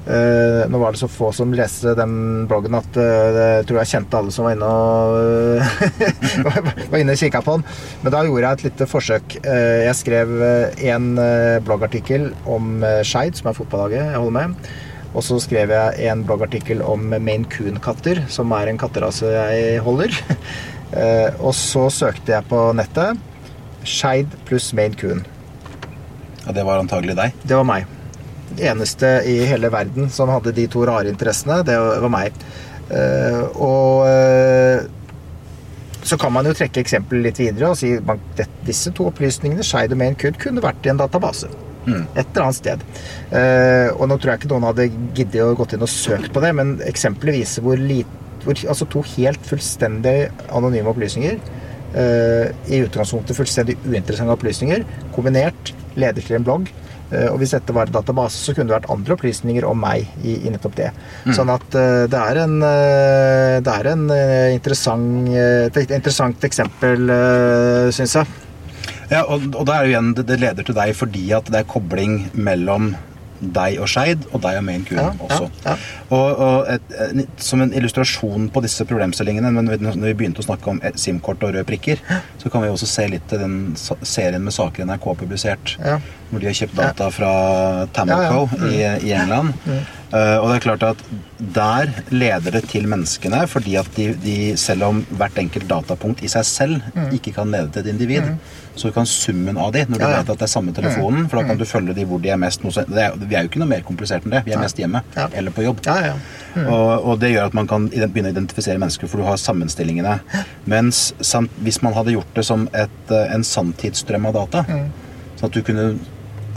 Uh, 0.00 0.64
nå 0.72 0.78
var 0.80 0.94
det 0.94 1.00
så 1.02 1.10
få 1.12 1.28
som 1.36 1.50
leste 1.52 1.92
den 1.92 2.46
bloggen 2.48 2.72
at 2.78 2.96
uh, 2.96 3.36
jeg 3.36 3.66
tror 3.68 3.78
jeg 3.82 3.90
kjente 3.90 4.16
alle 4.16 4.32
som 4.32 4.46
var 4.46 4.54
inne 4.56 4.70
og 4.72 5.60
uh, 6.48 6.70
var 6.88 6.96
inne 7.02 7.12
og 7.12 7.20
kikka 7.20 7.42
på 7.44 7.58
den. 7.58 7.66
Men 8.00 8.14
da 8.14 8.22
gjorde 8.24 8.46
jeg 8.46 8.58
et 8.58 8.64
lite 8.70 8.88
forsøk. 8.88 9.36
jeg 9.44 9.98
skrev 9.98 10.32
en 10.94 11.10
bloggartikkel 11.66 12.30
om 12.48 12.80
Skeid, 13.04 13.36
som 13.36 13.50
er 13.50 13.58
fotballaget 13.58 14.00
jeg 14.14 14.22
holder 14.22 14.36
med. 14.38 14.72
Og 15.10 15.26
så 15.26 15.40
skrev 15.42 15.72
jeg 15.74 16.08
en 16.08 16.24
bloggartikkel 16.24 16.82
om 16.86 17.10
Maine 17.10 17.48
Coon-katter, 17.50 18.22
som 18.30 18.52
er 18.56 18.70
en 18.70 18.80
katterase 18.80 19.34
jeg 19.34 19.84
holder. 19.84 20.14
og 21.46 21.52
så 21.58 21.88
søkte 21.92 22.38
jeg 22.38 22.48
på 22.50 22.64
nettet 22.78 23.20
Skeid 23.84 24.32
pluss 24.48 24.72
Maine 24.76 24.96
Coon. 24.96 25.24
Ja, 26.46 26.52
Det 26.56 26.66
var 26.66 26.80
antagelig 26.80 27.18
deg? 27.20 27.40
Det 27.44 27.58
var 27.58 27.68
meg 27.68 27.99
eneste 28.58 29.20
i 29.28 29.40
hele 29.48 29.70
verden 29.72 30.10
som 30.12 30.30
hadde 30.32 30.54
de 30.56 30.66
to 30.70 30.82
rare 30.88 31.10
interessene, 31.12 31.60
det 31.66 31.76
var 31.78 32.12
meg. 32.12 32.36
Uh, 32.90 33.42
og 33.62 34.06
uh, 34.10 34.82
så 36.02 36.16
kan 36.18 36.32
man 36.34 36.48
jo 36.48 36.54
trekke 36.56 36.82
eksempelet 36.82 37.28
litt 37.28 37.40
videre 37.42 37.68
og 37.70 37.78
si 37.78 37.92
at 37.94 38.54
disse 38.66 38.90
to 38.96 39.06
opplysningene, 39.10 39.62
Skeid 39.66 39.94
og 39.94 40.00
Main 40.00 40.16
Kud, 40.18 40.40
kunne 40.40 40.64
vært 40.64 40.88
i 40.88 40.92
en 40.94 40.98
database. 41.00 41.50
Mm. 41.86 42.02
Et 42.18 42.24
eller 42.24 42.46
annet 42.46 42.58
sted. 42.58 42.82
Uh, 43.30 43.88
og 43.96 44.08
nå 44.10 44.16
tror 44.16 44.32
jeg 44.32 44.42
ikke 44.42 44.52
noen 44.54 44.68
hadde 44.70 44.90
giddet 45.16 45.44
å 45.44 45.54
gått 45.58 45.76
inn 45.76 45.86
og 45.86 45.92
søkt 45.92 46.32
på 46.34 46.42
det, 46.42 46.54
men 46.56 46.78
eksempelet 46.88 47.40
viser 47.42 47.66
hvor 47.66 47.80
lite 47.80 48.18
Altså 48.40 48.86
to 48.88 49.02
helt 49.04 49.42
fullstendig 49.44 50.30
anonyme 50.48 50.88
opplysninger. 50.88 51.34
I 51.92 52.78
utgangspunktet 52.86 53.36
fullstendig 53.36 53.74
uinteressante 53.84 54.32
opplysninger 54.32 54.86
kombinert 55.12 55.74
leder 56.00 56.24
til 56.24 56.38
en 56.38 56.46
blogg 56.46 56.70
Eh, 56.70 56.89
og 57.10 57.40
hvis 57.40 57.54
dette 57.56 57.74
var 57.74 57.88
en 57.88 57.96
database, 57.96 58.38
så 58.38 58.54
kunne 58.54 58.70
det 58.70 58.76
vært 58.76 58.90
andre 58.92 59.16
opplysninger 59.16 59.64
om 59.66 59.80
meg 59.82 60.06
i, 60.22 60.36
i 60.46 60.52
nettopp 60.52 60.76
det. 60.78 60.90
Mm. 61.26 61.34
Sånn 61.36 61.50
at 61.52 61.66
uh, 61.74 62.04
det 62.10 62.20
er 62.20 62.42
en, 62.44 62.56
uh, 62.62 63.56
det 63.64 63.74
er 63.74 63.90
en 63.90 64.06
interessant, 64.54 65.32
et 65.34 65.96
interessant 65.98 66.46
eksempel, 66.46 67.10
syns 67.94 68.16
jeg. 68.20 68.38
Ja, 69.10 69.24
og, 69.26 69.48
og 69.58 69.66
er 69.66 69.82
det 69.82 69.90
igjen, 69.90 70.10
det 70.14 70.38
leder 70.38 70.66
til 70.66 70.76
deg 70.76 70.92
fordi 70.94 71.24
at 71.34 71.48
det 71.50 71.64
er 71.64 71.70
kobling 71.70 72.20
mellom 72.38 72.92
deg 73.40 73.78
og 73.80 73.88
Skeid, 73.90 74.26
og 74.30 74.42
deg 74.44 74.58
og 74.60 74.64
Maine 74.66 74.86
Coon 74.88 75.00
ja, 75.00 75.10
også. 75.26 75.48
Ja, 75.64 75.74
ja. 75.74 75.76
Og, 76.10 76.42
og 76.46 76.70
et, 76.74 76.94
et, 77.22 77.44
Som 77.44 77.64
en 77.64 77.72
illustrasjon 77.76 78.48
på 78.52 78.62
disse 78.64 78.84
problemstillingene, 78.88 79.52
men 79.54 79.70
når 79.70 80.10
vi 80.10 80.16
begynte 80.22 80.44
å 80.44 80.46
snakke 80.46 80.74
om 80.74 80.80
SIM-kort 80.94 81.42
og 81.46 81.54
røde 81.54 81.66
prikker, 81.68 82.02
så 82.40 82.52
kan 82.52 82.64
vi 82.64 82.72
også 82.72 82.88
se 82.90 83.06
litt 83.12 83.26
til 83.30 83.42
den 83.42 83.56
serien 83.76 84.44
med 84.44 84.54
saker 84.54 84.88
NRK 84.88 85.08
har 85.12 85.20
publisert, 85.22 85.76
hvor 86.30 86.42
de 86.42 86.50
har 86.50 86.58
kjøpt 86.60 86.76
data 86.78 87.08
fra 87.14 87.32
Tamoco 87.96 88.46
i, 88.68 88.82
i, 88.82 89.14
England. 89.16 89.56
Mm. 89.64 89.80
Uh, 90.10 90.40
og 90.42 90.48
det 90.50 90.54
er 90.56 90.64
klart 90.64 90.82
at 90.82 91.02
der 91.54 91.90
leder 92.10 92.56
det 92.56 92.64
til 92.72 92.88
menneskene, 92.90 93.44
fordi 93.46 93.76
at 93.78 93.86
de, 93.94 94.08
de 94.18 94.36
selv 94.58 94.88
om 94.88 95.04
hvert 95.14 95.38
enkelt 95.38 95.68
datapunkt 95.70 96.24
i 96.26 96.30
seg 96.32 96.48
selv 96.48 96.88
mm. 96.96 97.12
ikke 97.14 97.34
kan 97.36 97.52
lede 97.54 97.70
til 97.70 97.84
et 97.84 97.92
individ, 97.92 98.26
mm. 98.26 98.74
så 98.82 98.90
kan 98.94 99.06
summen 99.06 99.60
av 99.60 99.70
de, 99.76 99.84
når 99.86 100.02
du 100.02 100.04
ja, 100.04 100.10
ja. 100.10 100.18
vet 100.18 100.34
at 100.34 100.42
det 100.42 100.48
er 100.48 100.52
samme 100.52 100.74
telefonen, 100.74 101.28
for 101.30 101.38
da 101.38 101.46
kan 101.46 101.58
mm. 101.58 101.62
du 101.62 101.70
følge 101.70 101.96
de 102.00 102.08
hvor 102.10 102.22
de 102.22 102.34
er 102.34 102.42
mest 102.42 102.66
er, 102.66 103.16
Vi 103.22 103.38
er 103.38 103.46
jo 103.46 103.52
ikke 103.52 103.62
noe 103.62 103.70
mer 103.70 103.86
komplisert 103.86 104.26
enn 104.26 104.34
det. 104.34 104.44
Vi 104.48 104.56
er 104.56 104.62
mest 104.62 104.82
hjemme 104.82 105.04
ja. 105.14 105.30
eller 105.30 105.54
på 105.54 105.64
jobb. 105.68 105.86
Mm. 105.86 106.66
Og, 106.66 106.88
og, 106.98 107.12
det 107.22 107.30
gjør 107.36 107.50
at 107.52 107.54
man 107.62 107.70
kan 107.70 107.86
begynne 107.90 108.32
å 108.32 108.34
identifisere 108.34 108.82
mennesker, 108.82 109.10
for 109.10 109.22
du 109.22 109.30
har 109.30 109.38
sammenstillingene. 109.38 110.18
Mens 110.70 111.10
samt, 111.22 111.54
hvis 111.62 111.84
man 111.86 111.94
hadde 111.94 112.18
gjort 112.18 112.34
det 112.34 112.50
som 112.50 112.66
et, 112.74 113.02
eh, 113.14 113.28
en 113.30 113.46
sanntidsstrøm 113.46 114.26
av 114.26 114.40
data, 114.42 114.66
mm. 114.66 114.88
sånn 115.38 115.52
at 115.52 115.54
du 115.54 115.62
kunne 115.66 115.92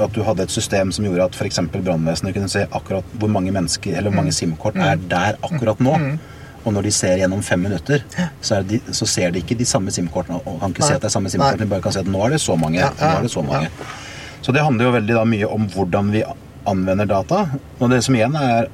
at 0.01 0.13
du 0.13 0.23
hadde 0.25 0.45
et 0.47 0.53
system 0.53 0.91
som 0.95 1.05
gjorde 1.05 1.27
at 1.29 1.35
f.eks. 1.37 1.59
brannvesenet 1.73 2.35
kunne 2.35 2.51
se 2.51 2.65
akkurat 2.65 3.17
hvor 3.19 3.31
mange 3.31 3.53
mennesker 3.53 3.97
eller 3.97 4.09
hvor 4.09 4.21
mange 4.21 4.33
mm. 4.33 4.39
SIM-kort 4.39 4.77
er 4.77 4.95
mm. 4.97 5.09
der 5.11 5.37
akkurat 5.41 5.83
nå. 5.83 5.97
Mm. 6.01 6.15
Og 6.63 6.71
når 6.77 6.87
de 6.87 6.91
ser 6.95 7.19
gjennom 7.19 7.41
fem 7.43 7.59
minutter, 7.59 8.05
så, 8.41 8.61
de, 8.63 8.79
så 8.95 9.05
ser 9.09 9.33
de 9.35 9.41
ikke 9.43 9.57
de 9.59 9.67
samme 9.67 9.91
SIM-kortene. 9.91 10.39
Og 10.47 10.61
kan 10.61 10.71
ikke 10.71 10.85
Nei. 10.85 10.89
se 10.93 10.97
at 10.97 11.03
det 11.03 11.09
er 11.09 11.15
samme 11.17 11.31
SIM-kortene, 11.31 11.67
bare 11.69 11.83
kan 11.83 11.95
se 11.95 12.03
at 12.05 12.11
nå 12.11 12.21
er 12.23 12.35
det 12.35 12.39
så 12.43 12.55
mange. 12.59 12.79
nå 12.79 13.09
er 13.09 13.25
det 13.25 13.33
så 13.33 13.43
mange. 13.43 13.71
Så 14.43 14.55
det 14.55 14.63
handler 14.63 14.87
jo 14.87 14.93
veldig 14.95 15.17
da 15.17 15.25
mye 15.27 15.49
om 15.55 15.67
hvordan 15.71 16.13
vi 16.15 16.23
anvender 16.69 17.09
data. 17.09 17.43
Og 17.79 17.91
det 17.91 17.99
som 18.05 18.15
igjen 18.15 18.37
er 18.39 18.71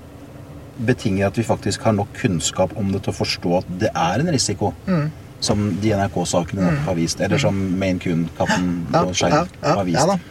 betinger 0.80 1.28
at 1.28 1.38
vi 1.38 1.44
faktisk 1.44 1.84
har 1.84 1.98
nok 1.98 2.14
kunnskap 2.16 2.76
om 2.80 2.94
det 2.94 3.04
til 3.04 3.12
å 3.12 3.18
forstå 3.18 3.58
at 3.58 3.74
det 3.82 3.90
er 3.92 4.24
en 4.24 4.32
risiko. 4.34 4.72
Mm. 4.88 5.10
Som 5.44 5.70
de 5.82 5.94
NRK-sakene 5.96 6.66
nok 6.66 6.82
har 6.88 6.98
vist. 6.98 7.22
Eller 7.24 7.42
som 7.42 7.58
Maine 7.80 8.02
Coon-katten 8.04 8.70
og 9.02 9.16
Skeiv 9.18 9.50
har 9.64 9.88
vist. 9.88 10.30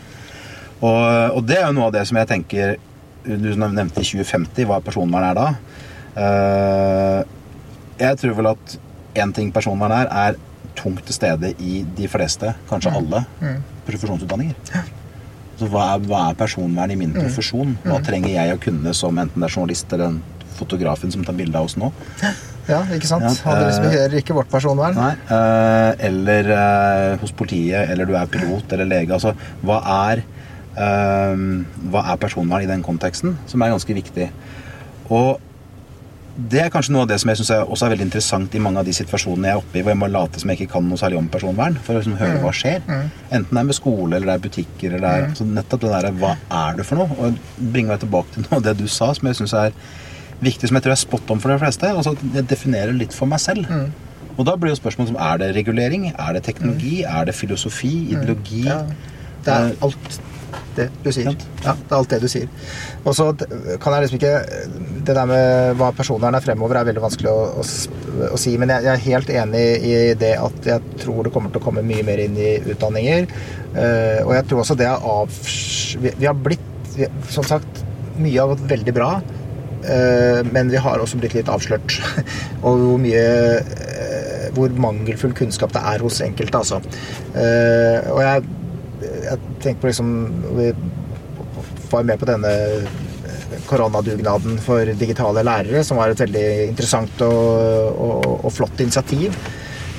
Og, 0.78 1.34
og, 1.34 1.40
det 1.46 1.58
er 1.58 1.66
jo 1.66 1.74
noe 1.74 1.88
av 1.88 1.94
det 1.96 2.04
som 2.06 2.18
jeg 2.20 2.28
tenker 2.30 2.76
Du 3.26 3.48
nevnte 3.58 3.98
i 3.98 4.06
2050 4.06 4.68
hva 4.68 4.78
personvern 4.84 5.26
er 5.26 5.38
da. 5.38 5.48
Uh, 6.18 7.20
jeg 7.98 8.18
tror 8.20 8.36
vel 8.38 8.50
at 8.52 8.76
én 9.18 9.32
ting 9.34 9.50
personvern 9.54 9.92
er, 9.94 10.08
er 10.08 10.38
tungt 10.78 11.02
til 11.06 11.16
stede 11.16 11.50
i 11.58 11.82
de 11.96 12.06
fleste, 12.10 12.52
kanskje 12.70 12.92
mm. 12.92 12.98
alle, 13.00 13.24
mm. 13.42 13.58
profesjonsutdanninger. 13.88 14.86
Så 15.58 15.66
hva 15.72 15.88
er, 15.96 16.04
hva 16.06 16.22
er, 16.28 16.38
personvern 16.38 16.94
i 16.94 16.98
min 17.00 17.10
mm. 17.10 17.18
profesjon? 17.24 17.74
Hva 17.82 17.98
trenger 18.06 18.30
jeg 18.36 18.54
å 18.54 18.60
kunne 18.62 18.94
som 18.94 19.18
enten 19.18 19.42
det 19.42 19.48
er 19.50 19.56
journalist 19.56 19.92
eller 19.96 20.12
en 20.12 20.20
fotografen 20.58 21.12
som 21.14 21.26
tar 21.26 21.36
bilde 21.38 21.58
av 21.58 21.66
oss 21.66 21.76
nå? 21.78 21.90
Ja, 22.68 22.82
ikke 22.94 23.10
sant? 23.10 23.26
Ja, 23.26 23.34
Hadde 23.48 23.66
respekterer 23.66 24.14
eh, 24.14 24.22
ikke 24.22 24.36
vårt 24.38 24.50
personvern. 24.52 24.96
Nei, 24.98 25.12
uh, 25.30 25.92
Eller 26.04 26.50
hos 27.20 27.32
politiet, 27.34 27.90
eller 27.90 28.06
du 28.06 28.14
er 28.18 28.30
pilot 28.30 28.74
eller 28.76 28.90
lege. 28.90 29.16
Altså, 29.16 29.34
hva 29.66 29.80
er 30.08 30.22
hva 30.78 32.04
er 32.12 32.22
personvern 32.22 32.62
i 32.62 32.70
den 32.70 32.84
konteksten, 32.86 33.36
som 33.50 33.62
er 33.62 33.74
ganske 33.74 33.96
viktig. 33.96 34.30
Og 35.10 35.38
det 36.38 36.60
er 36.62 36.70
kanskje 36.70 36.92
noe 36.94 37.02
av 37.02 37.08
det 37.10 37.16
som 37.18 37.32
jeg 37.32 37.40
synes 37.40 37.48
er 37.50 37.66
også 37.66 37.86
er 37.88 37.92
veldig 37.96 38.04
interessant 38.06 38.52
i 38.54 38.60
mange 38.62 38.78
av 38.78 38.86
de 38.86 38.92
situasjonene 38.94 39.48
jeg 39.48 39.56
er 39.56 39.62
oppe 39.62 39.78
i, 39.78 39.82
hvor 39.82 39.90
jeg 39.90 39.98
må 39.98 40.08
late 40.12 40.38
som 40.38 40.52
jeg 40.52 40.60
ikke 40.60 40.76
kan 40.76 40.84
noe 40.86 41.00
særlig 41.00 41.18
om 41.18 41.30
personvern, 41.32 41.78
for 41.82 41.96
å 41.96 41.98
liksom 41.98 42.14
høre 42.20 42.36
mm. 42.36 42.42
hva 42.44 42.52
skjer. 42.54 42.84
Mm. 42.86 43.08
Enten 43.40 43.58
det 43.58 43.62
er 43.62 43.66
med 43.72 43.78
skole, 43.78 44.10
eller 44.12 44.30
det 44.30 44.36
er 44.36 44.44
butikker, 44.44 44.92
eller 44.92 45.02
det 45.02 45.10
er 45.10 45.24
mm. 45.24 45.32
altså 45.32 45.46
nettopp 45.56 45.82
det 45.82 45.90
derre 45.96 46.12
Hva 46.20 46.34
er 46.60 46.78
det 46.78 46.86
for 46.86 47.02
noe? 47.02 47.16
Og 47.18 47.40
bringer 47.58 47.96
meg 47.96 48.04
tilbake 48.04 48.36
til 48.36 48.44
noe 48.46 48.60
av 48.60 48.68
det 48.68 48.76
du 48.78 48.86
sa, 48.86 49.10
som 49.18 49.30
jeg 49.30 49.40
syns 49.40 49.56
er 49.58 49.74
viktig, 50.38 50.70
som 50.70 50.78
jeg 50.78 50.86
tror 50.86 50.94
er 50.94 51.02
spot 51.02 51.34
on 51.34 51.42
for 51.42 51.54
de 51.54 51.58
fleste. 51.64 51.90
Altså 51.90 52.14
jeg 52.22 52.46
definerer 52.54 52.94
litt 52.94 53.16
for 53.16 53.30
meg 53.30 53.42
selv. 53.42 53.66
Og 54.38 54.46
da 54.46 54.54
blir 54.54 54.70
jo 54.70 54.78
spørsmålet 54.78 55.10
som 55.10 55.18
er 55.18 55.42
det 55.42 55.52
regulering? 55.56 56.12
Er 56.14 56.36
det 56.36 56.44
teknologi? 56.46 57.00
Er 57.02 57.26
det 57.26 57.34
filosofi? 57.34 57.94
Ideologi? 58.12 58.68
Ja. 58.68 58.84
Det 59.42 59.56
er 59.56 59.74
alt 59.82 60.20
det 60.76 60.88
du 61.04 61.10
sier. 61.14 61.30
Ja, 61.64 61.74
det 61.74 61.90
er 61.90 61.96
alt 61.98 62.12
det 62.12 62.20
du 62.22 62.28
sier. 62.30 62.48
Og 63.04 63.14
så 63.16 63.30
kan 63.82 63.94
jeg 63.94 64.04
liksom 64.04 64.18
ikke 64.18 64.34
Det 65.06 65.16
der 65.16 65.28
med 65.28 65.78
hva 65.80 65.90
personvern 65.96 66.36
er 66.36 66.44
fremover, 66.44 66.78
er 66.78 66.88
veldig 66.90 67.02
vanskelig 67.02 67.30
å, 67.32 67.62
å, 67.62 67.64
å 68.34 68.40
si. 68.40 68.54
Men 68.60 68.72
jeg, 68.74 68.86
jeg, 68.86 68.94
er 68.94 69.06
helt 69.06 69.32
enig 69.42 69.64
i 69.88 69.94
det 70.20 70.34
at 70.40 70.68
jeg 70.72 71.00
tror 71.02 71.24
det 71.26 71.32
kommer 71.34 71.54
til 71.54 71.62
å 71.62 71.64
komme 71.64 71.84
mye 71.86 72.04
mer 72.06 72.22
inn 72.22 72.36
i 72.38 72.58
utdanninger. 72.74 73.28
Uh, 73.72 74.20
og 74.26 74.32
jeg 74.36 74.46
tror 74.50 74.62
også 74.64 74.78
det 74.78 74.88
er 74.88 75.08
av 75.14 75.32
vi, 75.32 76.12
vi, 76.12 76.26
har 76.26 76.36
blitt, 76.36 76.70
vi, 76.94 77.08
som 77.32 77.46
sagt, 77.46 77.82
mye 78.18 78.38
har 78.38 78.52
gått 78.52 78.68
veldig 78.70 78.96
bra. 78.96 79.10
Uh, 79.78 80.40
men 80.52 80.72
vi 80.72 80.80
har 80.82 81.00
også 81.00 81.20
blitt 81.22 81.36
litt 81.38 81.50
avslørt. 81.52 81.98
og 82.66 82.84
hvor 82.84 83.02
mye 83.02 83.24
uh, 83.64 84.46
hvor 84.56 84.72
mangelfull 84.80 85.34
kunnskap 85.36 85.72
det 85.74 85.82
er 85.86 86.02
hos 86.02 86.22
enkelte, 86.24 86.58
altså. 86.58 86.78
og 88.10 88.20
jeg 88.24 88.46
jeg 89.28 89.60
tenker 89.62 89.82
på 89.82 89.92
liksom 89.92 90.10
Vi 90.58 90.72
var 91.92 92.04
med 92.04 92.20
på 92.20 92.28
denne 92.28 92.52
koronadugnaden 93.68 94.58
for 94.64 94.92
digitale 95.00 95.44
lærere, 95.46 95.84
som 95.84 96.00
var 96.00 96.12
et 96.12 96.20
veldig 96.20 96.48
interessant 96.68 97.24
og, 97.24 97.96
og, 97.96 98.28
og 98.44 98.52
flott 98.54 98.80
initiativ. 98.84 99.36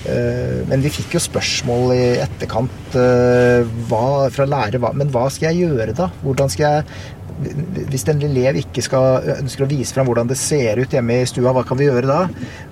Eh, 0.08 0.60
men 0.70 0.84
vi 0.84 0.92
fikk 0.94 1.18
jo 1.18 1.22
spørsmål 1.22 1.94
i 1.96 2.04
etterkant 2.24 2.98
eh, 2.98 3.68
hva, 3.90 4.30
fra 4.32 4.46
lærere 4.48 4.80
hva, 4.80 4.94
Men 4.96 5.10
hva 5.12 5.26
skal 5.34 5.52
jeg 5.52 5.68
gjøre, 5.68 5.96
da? 5.98 6.08
Hvordan 6.24 6.52
skal 6.54 6.78
jeg 6.78 7.88
Hvis 7.92 8.08
en 8.08 8.24
elev 8.24 8.62
ikke 8.62 8.84
skal, 8.86 9.28
ønsker 9.42 9.66
å 9.66 9.70
vise 9.70 9.96
fram 9.96 10.08
hvordan 10.08 10.32
det 10.32 10.40
ser 10.40 10.80
ut 10.80 10.96
hjemme 10.96 11.20
i 11.20 11.28
stua, 11.28 11.52
hva 11.56 11.66
kan 11.68 11.80
vi 11.80 11.90
gjøre 11.90 12.08
da? 12.08 12.22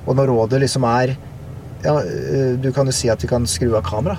Og 0.05 0.15
når 0.15 0.31
rådet 0.31 0.63
liksom 0.63 0.87
er 0.87 1.17
Ja, 1.83 1.99
eh, 1.99 2.55
du 2.63 2.71
kan 2.71 2.87
jo 2.87 2.95
si 2.95 3.11
at 3.11 3.21
vi 3.21 3.29
kan 3.29 3.45
skru 3.49 3.75
av 3.75 3.83
kamera. 3.85 4.17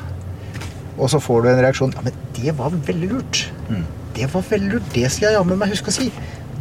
Og 0.99 1.11
så 1.13 1.21
får 1.23 1.45
du 1.45 1.49
en 1.53 1.63
reaksjon 1.63 1.95
Ja, 1.95 2.03
men 2.05 2.19
det 2.39 2.55
var 2.59 2.75
veldig 2.75 3.09
lurt. 3.13 3.45
Det 4.17 4.29
var 4.33 4.45
veldig 4.51 4.75
lurt. 4.75 4.93
Det 4.95 5.07
skal 5.15 5.31
jeg 5.31 5.39
jammen 5.39 5.61
meg 5.61 5.73
huske 5.73 5.93
å 5.93 5.95
si. 5.95 6.11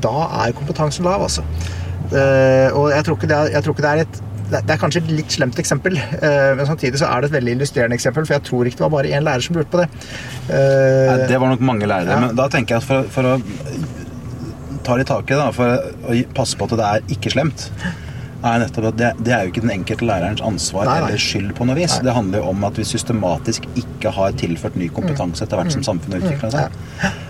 Da 0.04 0.14
er 0.44 0.56
kompetansen 0.58 1.08
lav, 1.08 1.26
altså. 1.26 1.46
Uh, 2.08 2.70
og 2.78 2.92
jeg 2.94 3.04
tror 3.04 3.24
er, 3.26 3.50
jeg 3.52 3.66
tror 3.66 3.74
ikke 3.76 3.84
det 3.84 3.94
er 3.94 4.06
et 4.06 4.20
det 4.48 4.62
det 4.64 4.76
er 4.76 4.80
kanskje 4.80 5.02
et 5.02 5.10
litt 5.12 5.34
slemt 5.36 5.58
eksempel, 5.60 5.98
eh, 5.98 6.54
men 6.56 6.68
samtidig 6.70 7.02
så 7.02 7.10
er 7.12 7.20
det 7.20 7.28
et 7.28 7.36
veldig 7.36 7.54
illustrerende 7.58 7.98
eksempel. 7.98 8.24
For 8.24 8.38
jeg 8.38 8.46
tror 8.48 8.70
ikke 8.70 8.80
det 8.80 8.86
var 8.86 8.94
bare 8.94 9.12
én 9.12 9.26
lærer 9.26 9.44
som 9.44 9.58
lurte 9.58 9.74
på 9.74 9.82
det. 9.82 9.88
Eh, 10.48 11.10
Nei, 11.10 11.28
det 11.28 11.40
var 11.42 11.52
nok 11.52 11.66
mange 11.68 11.90
lærere. 11.90 12.14
Ja. 12.16 12.20
Men 12.24 12.38
da 12.38 12.48
tenker 12.54 12.78
jeg 12.78 12.84
at 12.84 12.88
for, 12.88 13.10
for 13.12 13.28
å 13.28 13.36
ta 14.88 14.96
litt 14.96 15.12
tak 15.12 15.28
i 15.28 15.40
det, 15.40 15.48
for 15.58 16.14
å 16.14 16.20
passe 16.38 16.56
på 16.56 16.70
at 16.70 16.78
det 16.80 16.92
er 16.94 17.16
ikke 17.18 17.34
slemt, 17.34 17.68
er 18.46 18.60
nettopp 18.62 18.86
at 18.92 18.98
det, 19.00 19.08
det 19.26 19.34
er 19.34 19.46
jo 19.46 19.52
ikke 19.54 19.64
den 19.66 19.72
enkelte 19.74 20.06
lærerens 20.06 20.42
ansvar 20.46 20.86
Nei, 20.86 20.98
nei. 21.02 21.08
eller 21.10 21.22
skyld 21.24 21.54
på 21.58 21.66
noe 21.66 21.78
vis. 21.78 21.96
Nei. 21.98 22.04
Det 22.06 22.14
handler 22.18 22.44
jo 22.44 22.52
om 22.52 22.64
at 22.68 22.78
vi 22.78 22.86
systematisk 22.86 23.66
ikke 23.80 24.12
har 24.14 24.36
tilført 24.38 24.78
ny 24.78 24.90
kompetanse 24.94 25.46
etter 25.48 25.58
hvert 25.58 25.74
som 25.74 25.86
samfunnet 25.88 26.22
utvikler 26.24 26.54
seg. 26.54 26.78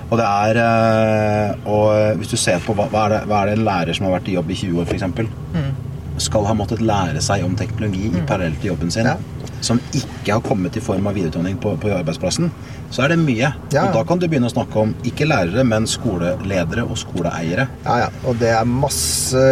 Og 0.08 0.20
det 0.20 0.28
er 0.28 0.60
eh, 0.64 1.68
Og 1.68 2.20
hvis 2.20 2.32
du 2.32 2.38
ser 2.40 2.60
på 2.64 2.76
hva, 2.78 2.88
hva, 2.92 3.06
er 3.08 3.16
det, 3.16 3.22
hva 3.28 3.42
er 3.44 3.52
det 3.52 3.58
en 3.60 3.66
lærer 3.68 3.98
som 3.98 4.08
har 4.08 4.18
vært 4.18 4.30
i 4.32 4.36
jobb 4.38 4.52
i 4.52 4.60
20 4.60 4.84
år, 4.84 4.88
f.eks., 4.92 6.24
skal 6.28 6.48
ha 6.50 6.54
måttet 6.58 6.80
lære 6.82 7.22
seg 7.22 7.44
om 7.46 7.54
teknologi 7.60 8.08
i 8.10 8.22
parallell 8.26 8.56
til 8.58 8.72
jobben 8.72 8.90
sin, 8.94 9.06
Ja. 9.06 9.18
Som 9.66 9.80
ikke 9.96 10.36
har 10.36 10.44
kommet 10.46 10.78
i 10.78 10.84
form 10.84 11.08
av 11.10 11.18
videreutdanning 11.18 11.58
på, 11.62 11.74
på 11.82 11.92
arbeidsplassen, 11.96 12.52
så 12.94 13.04
er 13.04 13.14
det 13.14 13.20
mye. 13.22 13.52
Ja. 13.74 13.88
Og 13.88 13.96
da 13.98 14.04
kan 14.08 14.22
du 14.22 14.28
begynne 14.30 14.50
å 14.50 14.54
snakke 14.54 14.80
om 14.84 14.94
ikke 15.08 15.28
lærere, 15.28 15.66
men 15.68 15.88
skoleledere 15.90 16.86
og 16.88 17.00
skoleeiere. 17.00 17.68
Ja, 17.86 17.98
ja. 18.06 18.10
Og 18.30 18.40
det 18.42 18.52
er 18.54 18.70
masse 18.70 19.44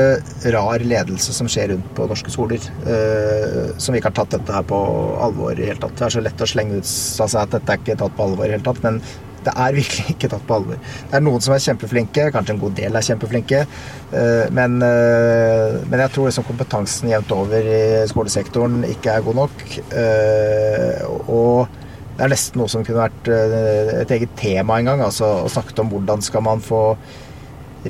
rar 0.55 0.85
ledelse 0.85 1.35
som 1.35 1.49
skjer 1.51 1.73
rundt 1.73 1.91
på 1.97 2.07
norske 2.11 2.33
skoler. 2.33 2.61
eh, 2.85 3.73
som 3.81 3.95
ikke 3.95 4.11
har 4.11 4.17
tatt 4.21 4.35
dette 4.37 4.53
her 4.53 4.65
på 4.67 4.79
alvor 5.25 5.57
i 5.57 5.67
hele 5.67 5.81
tatt. 5.81 5.95
Det 5.97 6.07
er 6.07 6.17
så 6.17 6.23
lett 6.23 6.41
å 6.41 6.49
slenge 6.49 6.79
ut 6.79 6.89
av 7.23 7.31
seg 7.31 7.41
at 7.41 7.55
dette 7.57 7.73
er 7.73 7.81
ikke 7.81 7.99
tatt 7.99 8.15
på 8.17 8.27
alvor 8.27 8.47
i 8.47 8.53
hele 8.55 8.65
tatt, 8.65 8.81
men 8.85 9.01
det 9.45 9.53
er 9.53 9.77
virkelig 9.77 10.05
ikke 10.15 10.29
tatt 10.31 10.45
på 10.47 10.57
alvor. 10.59 10.81
Det 10.81 11.17
er 11.17 11.25
noen 11.25 11.43
som 11.43 11.55
er 11.55 11.63
kjempeflinke, 11.63 12.29
kanskje 12.33 12.55
en 12.55 12.61
god 12.63 12.77
del 12.79 12.97
er 12.97 13.07
kjempeflinke, 13.07 13.63
eh, 13.65 14.45
men, 14.55 14.77
eh, 14.85 15.79
men 15.85 16.05
jeg 16.05 16.13
tror 16.15 16.29
liksom 16.29 16.47
kompetansen 16.47 17.11
jevnt 17.11 17.33
over 17.35 17.71
i 17.75 17.81
skolesektoren 18.11 18.83
ikke 18.89 19.17
er 19.17 19.25
god 19.25 19.41
nok. 19.43 19.65
eh, 20.01 21.03
og 21.27 21.67
det 22.15 22.23
er 22.23 22.31
nesten 22.31 22.61
noe 22.61 22.71
som 22.71 22.83
kunne 22.87 23.03
vært 23.03 23.27
et 23.27 24.11
eget 24.15 24.37
tema 24.39 24.77
en 24.79 24.87
gang. 24.87 25.01
altså 25.03 25.27
å 25.43 25.51
snakke 25.51 25.75
om 25.83 25.89
hvordan 25.91 26.21
skal 26.23 26.45
man 26.45 26.61
få 26.63 26.95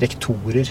rektorer 0.02 0.66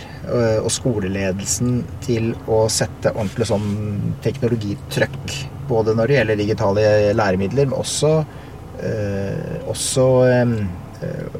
og 0.59 0.67
skoleledelsen 0.69 1.79
til 2.03 2.33
å 2.51 2.65
sette 2.67 3.13
ordentlig 3.15 3.47
sånn 3.47 4.11
teknologitrøkk. 4.21 5.37
Både 5.69 5.95
når 5.95 6.11
det 6.11 6.17
gjelder 6.17 6.41
digitale 6.41 6.83
læremidler, 7.15 7.71
men 7.71 7.79
også, 7.79 8.11
også 9.71 10.05
øh, 10.29 10.57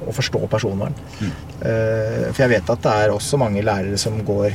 å 0.08 0.13
forstå 0.15 0.41
personvern. 0.52 0.95
Eh, 1.63 2.32
For 2.32 2.43
jeg 2.45 2.54
vet 2.58 2.69
at 2.74 2.82
det 2.86 2.95
er 3.06 3.13
også 3.15 3.39
mange 3.41 3.63
lærere 3.65 3.98
som 4.02 4.17
går 4.28 4.54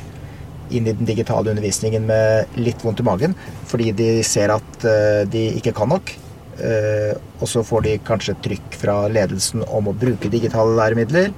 inn 0.70 0.86
i 0.86 0.92
den 0.94 1.06
digitale 1.08 1.50
undervisningen 1.50 2.04
med 2.06 2.46
litt 2.60 2.82
vondt 2.86 3.00
i 3.02 3.06
magen, 3.06 3.32
fordi 3.66 3.90
de 3.98 4.10
ser 4.22 4.52
at 4.54 4.84
de 5.32 5.46
ikke 5.58 5.72
kan 5.74 5.90
nok. 5.90 6.12
Eh, 6.60 7.14
og 7.40 7.48
så 7.48 7.62
får 7.66 7.86
de 7.86 7.94
kanskje 8.06 8.36
trykk 8.44 8.76
fra 8.78 8.98
ledelsen 9.10 9.64
om 9.66 9.88
å 9.90 9.96
bruke 9.96 10.30
digitale 10.30 10.76
læremidler. 10.78 11.32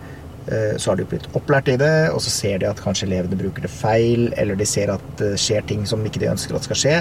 Eh, 0.50 0.74
Så 0.76 0.90
har 0.90 0.96
de 0.98 1.04
blitt 1.06 1.28
opplært 1.38 1.68
i 1.70 1.76
det, 1.78 2.10
og 2.10 2.18
så 2.20 2.30
ser 2.34 2.58
de 2.58 2.66
at 2.66 2.80
kanskje 2.82 3.06
elevene 3.06 3.38
bruker 3.38 3.62
det 3.62 3.70
feil, 3.70 4.32
eller 4.36 4.58
de 4.58 4.66
ser 4.66 4.90
at 4.90 5.04
det 5.20 5.36
skjer 5.38 5.62
ting 5.68 5.86
som 5.86 6.02
ikke 6.04 6.18
de 6.18 6.26
ønsker 6.32 6.56
at 6.58 6.66
skal 6.66 6.76
skje. 6.82 6.96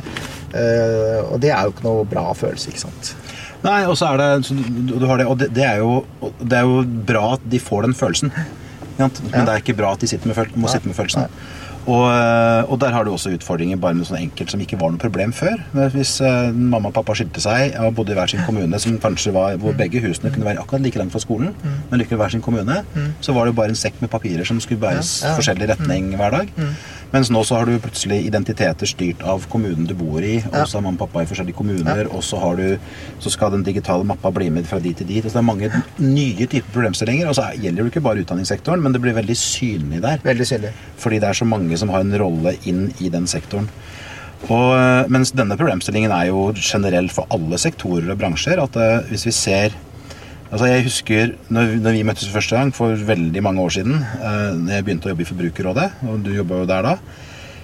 Eh, 0.53 1.19
Og 1.33 1.39
det 1.41 1.49
er 1.51 1.63
jo 1.65 1.73
ikke 1.73 1.87
noe 1.89 2.05
bra 2.05 2.27
følelse, 2.37 2.69
ikke 2.69 2.85
sant. 2.85 3.15
Nei, 3.61 3.79
og 3.85 3.97
så 3.99 4.11
er 4.13 4.21
det, 4.21 4.29
du, 4.49 4.95
du 4.97 5.05
har 5.09 5.21
det, 5.21 5.27
og 5.29 5.37
det, 5.39 5.51
det, 5.55 5.65
er 5.67 5.81
jo, 5.83 6.01
det 6.41 6.57
er 6.61 6.67
jo 6.67 6.81
bra 7.07 7.35
at 7.37 7.49
de 7.51 7.59
får 7.61 7.87
den 7.89 7.97
følelsen. 7.97 8.33
Men 8.97 9.11
det 9.17 9.49
er 9.49 9.61
ikke 9.61 9.77
bra 9.77 9.95
at 9.95 10.01
de 10.03 10.09
sitter 10.09 10.29
med, 10.29 10.55
må 10.59 10.69
sitte 10.71 10.89
med 10.89 10.97
følelsen. 10.97 11.29
Og, 11.89 12.03
og 12.69 12.75
der 12.77 12.93
har 12.93 13.05
du 13.07 13.09
også 13.09 13.31
utfordringer 13.33 13.79
bare 13.81 13.97
med 13.97 14.05
sånn 14.05 14.19
enkelt 14.19 14.51
som 14.53 14.61
ikke 14.61 14.77
var 14.77 14.91
noe 14.93 15.01
problem 15.01 15.31
før. 15.33 15.63
Hvis 15.95 16.11
uh, 16.21 16.51
mamma 16.53 16.91
og 16.91 16.93
pappa 16.99 17.15
skilte 17.17 17.41
seg 17.41 17.73
og 17.81 17.95
bodde 17.97 18.13
i 18.13 18.17
hver 18.19 18.29
sin 18.29 18.43
kommune, 18.45 18.77
som 18.81 18.99
kanskje 19.01 19.33
var, 19.33 19.55
hvor 19.61 19.73
begge 19.77 20.03
husene 20.03 20.29
kunne 20.33 20.45
være 20.45 20.61
akkurat 20.61 20.85
like 20.85 21.01
langt 21.01 21.15
fra 21.15 21.23
skolen, 21.23 21.55
men 21.89 22.01
likevel 22.03 22.21
hver 22.21 22.35
sin 22.35 22.45
kommune, 22.45 22.83
så 23.25 23.33
var 23.33 23.47
det 23.49 23.55
jo 23.55 23.59
bare 23.63 23.73
en 23.73 23.81
sekk 23.81 23.97
med 24.03 24.13
papirer 24.13 24.45
som 24.45 24.61
skulle 24.61 24.81
bæres 24.83 25.15
Ja, 25.23 25.31
ja. 25.31 25.39
forskjellig 25.39 25.71
retning 25.73 26.13
hver 26.21 26.37
dag. 26.37 26.53
Mens 27.11 27.27
nå 27.33 27.41
så 27.43 27.57
har 27.59 27.65
du 27.67 27.73
plutselig 27.83 28.21
identiteter 28.29 28.87
styrt 28.87 29.23
av 29.27 29.43
kommunen 29.51 29.83
du 29.89 29.91
bor 29.99 30.23
i, 30.23 30.37
og 30.47 30.61
så 30.69 30.77
har 30.77 30.85
mamma 30.85 30.95
og 30.95 31.01
pappa 31.09 31.23
i 31.25 31.27
forskjellige 31.27 31.57
kommuner, 31.57 32.07
og 32.07 32.21
så, 32.23 32.39
har 32.39 32.55
du, 32.55 32.77
så 33.19 33.33
skal 33.33 33.51
den 33.51 33.65
digitale 33.67 34.05
mappa 34.07 34.31
bli 34.31 34.47
med 34.49 34.63
fra 34.69 34.79
dit 34.79 34.95
til 34.97 35.09
dit. 35.09 35.25
Så 35.27 35.35
det 35.35 35.41
er 35.41 35.47
mange 35.49 35.71
nye 35.99 36.47
typer 36.47 36.71
problemstillinger. 36.71 37.27
Og 37.27 37.35
så 37.35 37.49
er- 37.49 37.59
gjelder 37.65 37.83
det 37.83 37.91
ikke 37.91 38.05
bare 38.07 38.23
utdanningssektoren, 38.23 38.81
men 38.81 38.95
det 38.95 39.01
blir 39.03 39.13
veldig 39.17 39.35
synlig 39.35 39.99
der. 40.01 40.23
Veldig 40.23 40.47
synlig. 40.47 40.71
Fordi 40.97 41.19
det 41.19 41.29
er 41.29 41.33
så 41.41 41.45
mange 41.45 41.77
som 41.77 41.89
har 41.89 41.99
en 42.05 42.15
rolle 42.23 42.55
inn 42.65 42.93
i 43.01 43.09
den 43.09 43.27
sektoren. 43.27 43.67
Og, 44.49 44.71
øh, 44.73 45.09
mens 45.11 45.31
denne 45.35 45.57
problemstillingen 45.57 46.11
er 46.15 46.31
jo 46.31 46.53
generell 46.55 47.09
for 47.09 47.27
alle 47.29 47.57
sektorer 47.61 48.09
og 48.09 48.17
bransjer. 48.17 48.57
At 48.63 48.75
øh, 48.75 49.09
hvis 49.11 49.25
vi 49.27 49.31
ser 49.31 49.75
Altså 50.51 50.67
Jeg 50.67 50.83
husker 50.83 51.35
når, 51.53 51.75
når 51.79 51.95
vi 51.95 52.03
møttes 52.07 52.27
første 52.31 52.57
gang 52.57 52.73
for 52.75 52.91
veldig 53.07 53.43
mange 53.45 53.63
år 53.63 53.69
siden, 53.77 54.01
eh, 54.03 54.47
når 54.59 54.73
jeg 54.75 54.85
begynte 54.87 55.07
å 55.07 55.13
jobbe 55.13 55.23
i 55.23 55.29
Forbrukerrådet, 55.29 55.85
og 56.11 56.25
du 56.25 56.33
jobba 56.35 56.57
jo 56.63 56.65
der 56.67 56.87
da, 56.89 56.95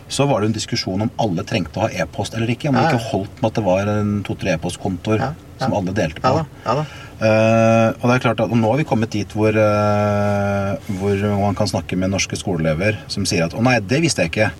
så 0.08 0.24
var 0.30 0.40
det 0.40 0.48
en 0.48 0.56
diskusjon 0.56 1.04
om 1.04 1.10
alle 1.20 1.44
trengte 1.44 1.82
å 1.82 1.84
ha 1.84 1.90
e-post 1.92 2.38
eller 2.38 2.48
ikke. 2.54 2.70
Om 2.72 2.78
det 2.80 2.86
Ja, 2.86 2.92
ja. 2.94 2.96
ikke 2.96 3.10
holdt 3.12 3.42
med 3.42 3.50
at 3.50 3.58
det 3.60 3.64
var 3.66 3.92
en 3.92 4.14
to-tre 4.24 4.54
e-postkontoer 4.56 5.20
Ja, 5.20 5.34
som 5.60 5.76
alle 5.76 5.92
delte 5.98 6.24
på. 6.24 6.32
Ja 6.32 6.40
da. 6.40 6.46
ja 6.64 6.76
da. 6.80 6.86
Eh, 7.18 7.90
og 7.98 8.06
det 8.08 8.16
er 8.16 8.24
klart 8.24 8.40
at 8.46 8.54
nå 8.56 8.70
har 8.72 8.78
vi 8.80 8.86
kommet 8.88 9.12
dit 9.12 9.36
hvor, 9.36 9.50
eh, 9.52 10.92
hvor 11.02 11.28
man 11.42 11.56
kan 11.60 11.68
snakke 11.68 11.98
med 12.00 12.14
norske 12.14 12.40
skoleelever 12.40 13.02
som 13.12 13.26
sier 13.28 13.44
at 13.50 13.54
'Å 13.58 13.64
nei, 13.68 13.80
det 13.82 14.00
visste 14.06 14.24
jeg 14.24 14.32
ikke'. 14.32 14.52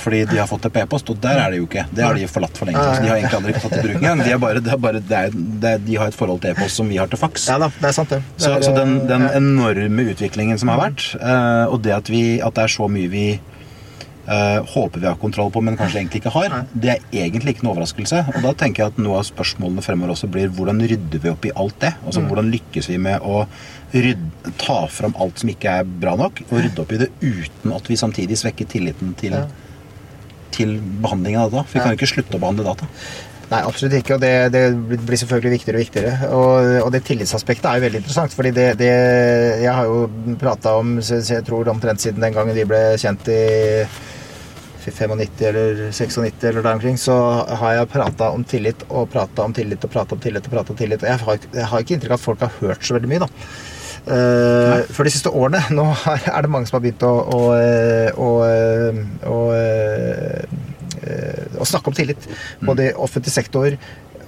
Fordi 0.00 0.22
de 0.30 0.40
har 0.40 0.48
fått 0.50 0.66
det 0.66 0.72
på 0.74 0.82
e-post, 0.82 1.10
og 1.12 1.20
der 1.22 1.42
er 1.42 1.52
det 1.52 1.60
jo 1.60 1.68
ikke. 1.68 1.84
Det 1.92 2.04
har 2.06 2.16
de 2.16 2.28
forlatt 2.30 2.60
for 2.60 2.70
lenge 2.70 2.82
siden. 2.82 3.04
De 3.04 3.12
har 3.12 3.20
egentlig 3.20 3.40
aldri 3.40 3.54
tatt 3.58 3.76
i 3.76 3.84
bruk 3.84 3.98
engang. 4.00 4.24
De, 4.24 4.38
bare, 4.46 4.64
det 4.64 4.74
er 4.74 4.82
bare, 4.86 5.04
det 5.10 5.20
er, 5.20 5.38
det 5.66 5.74
de 5.86 6.00
har 6.00 6.10
et 6.12 6.18
forhold 6.18 6.42
til 6.44 6.54
e-post 6.54 6.80
som 6.80 6.90
vi 6.90 6.98
har 7.00 7.10
til 7.12 7.20
faks. 7.20 7.46
Ja 7.52 7.60
da, 7.62 7.70
det 7.76 7.90
er 7.90 7.96
sant, 7.96 8.16
det. 8.16 8.22
det 8.24 8.46
Så, 8.46 8.56
er, 8.56 8.66
så 8.66 8.74
den, 8.76 8.98
den 9.10 9.28
ja. 9.28 9.32
enorme 9.40 10.08
utviklingen 10.14 10.60
som 10.60 10.72
har 10.72 10.82
vært, 10.86 11.06
eh, 11.20 11.64
og 11.70 11.80
det 11.84 11.96
at, 11.96 12.12
vi, 12.12 12.24
at 12.44 12.56
det 12.56 12.66
er 12.66 12.78
så 12.80 12.90
mye 12.90 13.12
vi 13.12 13.28
Uh, 14.30 14.60
håper 14.74 15.00
vi 15.00 15.06
har 15.08 15.16
kontroll 15.18 15.48
på, 15.50 15.58
men 15.64 15.74
kanskje 15.74 15.98
egentlig 15.98 16.20
ikke 16.20 16.30
har, 16.30 16.52
det 16.70 16.90
er 16.92 17.00
egentlig 17.24 17.56
ikke 17.56 17.64
noe 17.66 17.72
overraskelse. 17.72 18.20
Og 18.36 18.44
da 18.44 18.52
tenker 18.60 18.84
jeg 18.84 18.92
at 18.92 19.00
noe 19.02 19.16
av 19.18 19.24
spørsmålene 19.26 19.82
fremover 19.82 20.12
også 20.12 20.28
blir 20.30 20.52
hvordan 20.54 20.78
rydder 20.86 21.22
vi 21.24 21.32
opp 21.32 21.48
i 21.48 21.50
alt 21.58 21.80
det? 21.82 21.90
Mm. 21.96 22.04
Altså 22.04 22.22
hvordan 22.28 22.50
lykkes 22.52 22.90
vi 22.92 22.98
med 23.08 23.26
å 23.26 23.40
rydde, 23.90 24.52
ta 24.60 24.76
fram 24.92 25.16
alt 25.18 25.42
som 25.42 25.50
ikke 25.50 25.72
er 25.80 25.90
bra 26.04 26.14
nok, 26.20 26.44
og 26.46 26.60
rydde 26.60 26.84
opp 26.84 26.94
i 26.94 27.00
det 27.00 27.10
uten 27.24 27.74
at 27.74 27.90
vi 27.90 27.98
samtidig 27.98 28.38
svekker 28.38 28.70
tilliten 28.70 29.16
til, 29.18 29.34
Ja. 29.40 29.48
Til 30.54 30.78
behandlingen 31.02 31.42
av 31.42 31.52
data? 31.52 31.66
For 31.66 31.78
vi 31.78 31.84
kan 31.84 31.94
jo 31.94 32.00
ikke 32.00 32.14
slutte 32.14 32.38
å 32.38 32.42
behandle 32.42 32.66
data. 32.66 32.88
Nei, 33.50 33.64
absolutt 33.66 33.96
ikke. 33.98 34.14
Og 34.14 34.22
det, 34.22 34.34
det 34.54 34.62
blir 35.02 35.18
selvfølgelig 35.18 35.52
viktigere 35.56 35.78
og 35.78 35.84
viktigere. 35.84 36.30
Og, 36.36 36.68
og 36.84 36.92
det 36.94 37.02
tillitsaspektet 37.08 37.66
er 37.66 37.80
jo 37.80 37.86
veldig 37.88 38.00
interessant. 38.02 38.36
fordi 38.36 38.52
det, 38.54 38.68
det 38.78 38.92
Jeg 39.64 39.74
har 39.74 39.90
jo 39.90 40.36
prata 40.38 40.76
om 40.78 40.98
jeg 41.02 41.42
tror 41.46 41.72
omtrent 41.72 42.02
siden 42.02 42.22
den 42.22 42.36
gangen 42.36 42.54
vi 42.54 42.68
ble 42.68 42.82
kjent 43.00 43.30
i 43.32 43.42
95 44.80 45.44
eller 45.44 45.90
96 45.92 46.44
eller 46.48 46.62
der 46.62 46.72
omkring, 46.72 46.96
så 46.98 47.14
har 47.60 47.74
jeg 47.74 47.90
prata 47.92 48.30
om 48.32 48.44
tillit 48.44 48.86
og 48.88 49.10
prata 49.12 49.44
om 49.44 49.52
tillit 49.52 49.84
og 49.84 49.92
prata 49.92 50.16
om 50.16 50.22
tillit 50.22 50.46
og 50.46 50.54
prata 50.54 50.72
om 50.72 50.78
tillit. 50.78 51.02
Og 51.02 51.10
jeg 51.10 51.24
har, 51.26 51.44
jeg 51.52 51.68
har 51.72 51.84
ikke 51.84 51.98
inntrykk 51.98 52.14
av 52.14 52.20
at 52.20 52.24
folk 52.24 52.46
har 52.46 52.56
hørt 52.62 52.86
så 52.86 52.96
veldig 52.96 53.10
mye, 53.10 53.26
da. 53.26 53.28
Uh, 54.06 54.80
for 54.96 55.04
de 55.04 55.10
siste 55.12 55.28
årene 55.28 55.60
Nå 55.76 55.84
er 56.08 56.40
det 56.40 56.50
mange 56.50 56.66
som 56.66 56.78
har 56.78 56.84
begynt 56.86 57.02
å, 57.04 57.20
å, 57.20 57.52
å, 58.16 58.28
å, 59.28 59.30
å, 59.30 59.30
å 61.60 61.64
snakke 61.68 61.92
om 61.92 61.98
tillit. 61.98 62.22
Både 62.64 62.88
i 62.88 62.96
offentlig 62.96 63.32
sektor 63.34 63.76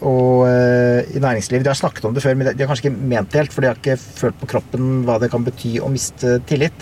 og 0.02 0.48
eh, 0.48 1.06
i 1.14 1.20
næringslivet. 1.22 1.64
De 1.64 1.70
har 1.70 1.78
snakket 1.78 2.04
om 2.08 2.14
det 2.14 2.22
før, 2.24 2.34
men 2.38 2.46
de 2.50 2.58
har 2.58 2.70
kanskje 2.70 2.88
ikke 2.88 3.08
ment 3.12 3.32
det 3.32 3.38
helt, 3.42 3.54
for 3.54 3.62
de 3.62 3.68
har 3.70 3.78
ikke 3.78 4.00
følt 4.00 4.38
på 4.40 4.50
kroppen 4.54 4.82
hva 5.06 5.16
det 5.22 5.30
kan 5.32 5.44
bety 5.46 5.72
å 5.82 5.92
miste 5.92 6.28
tillit. 6.50 6.78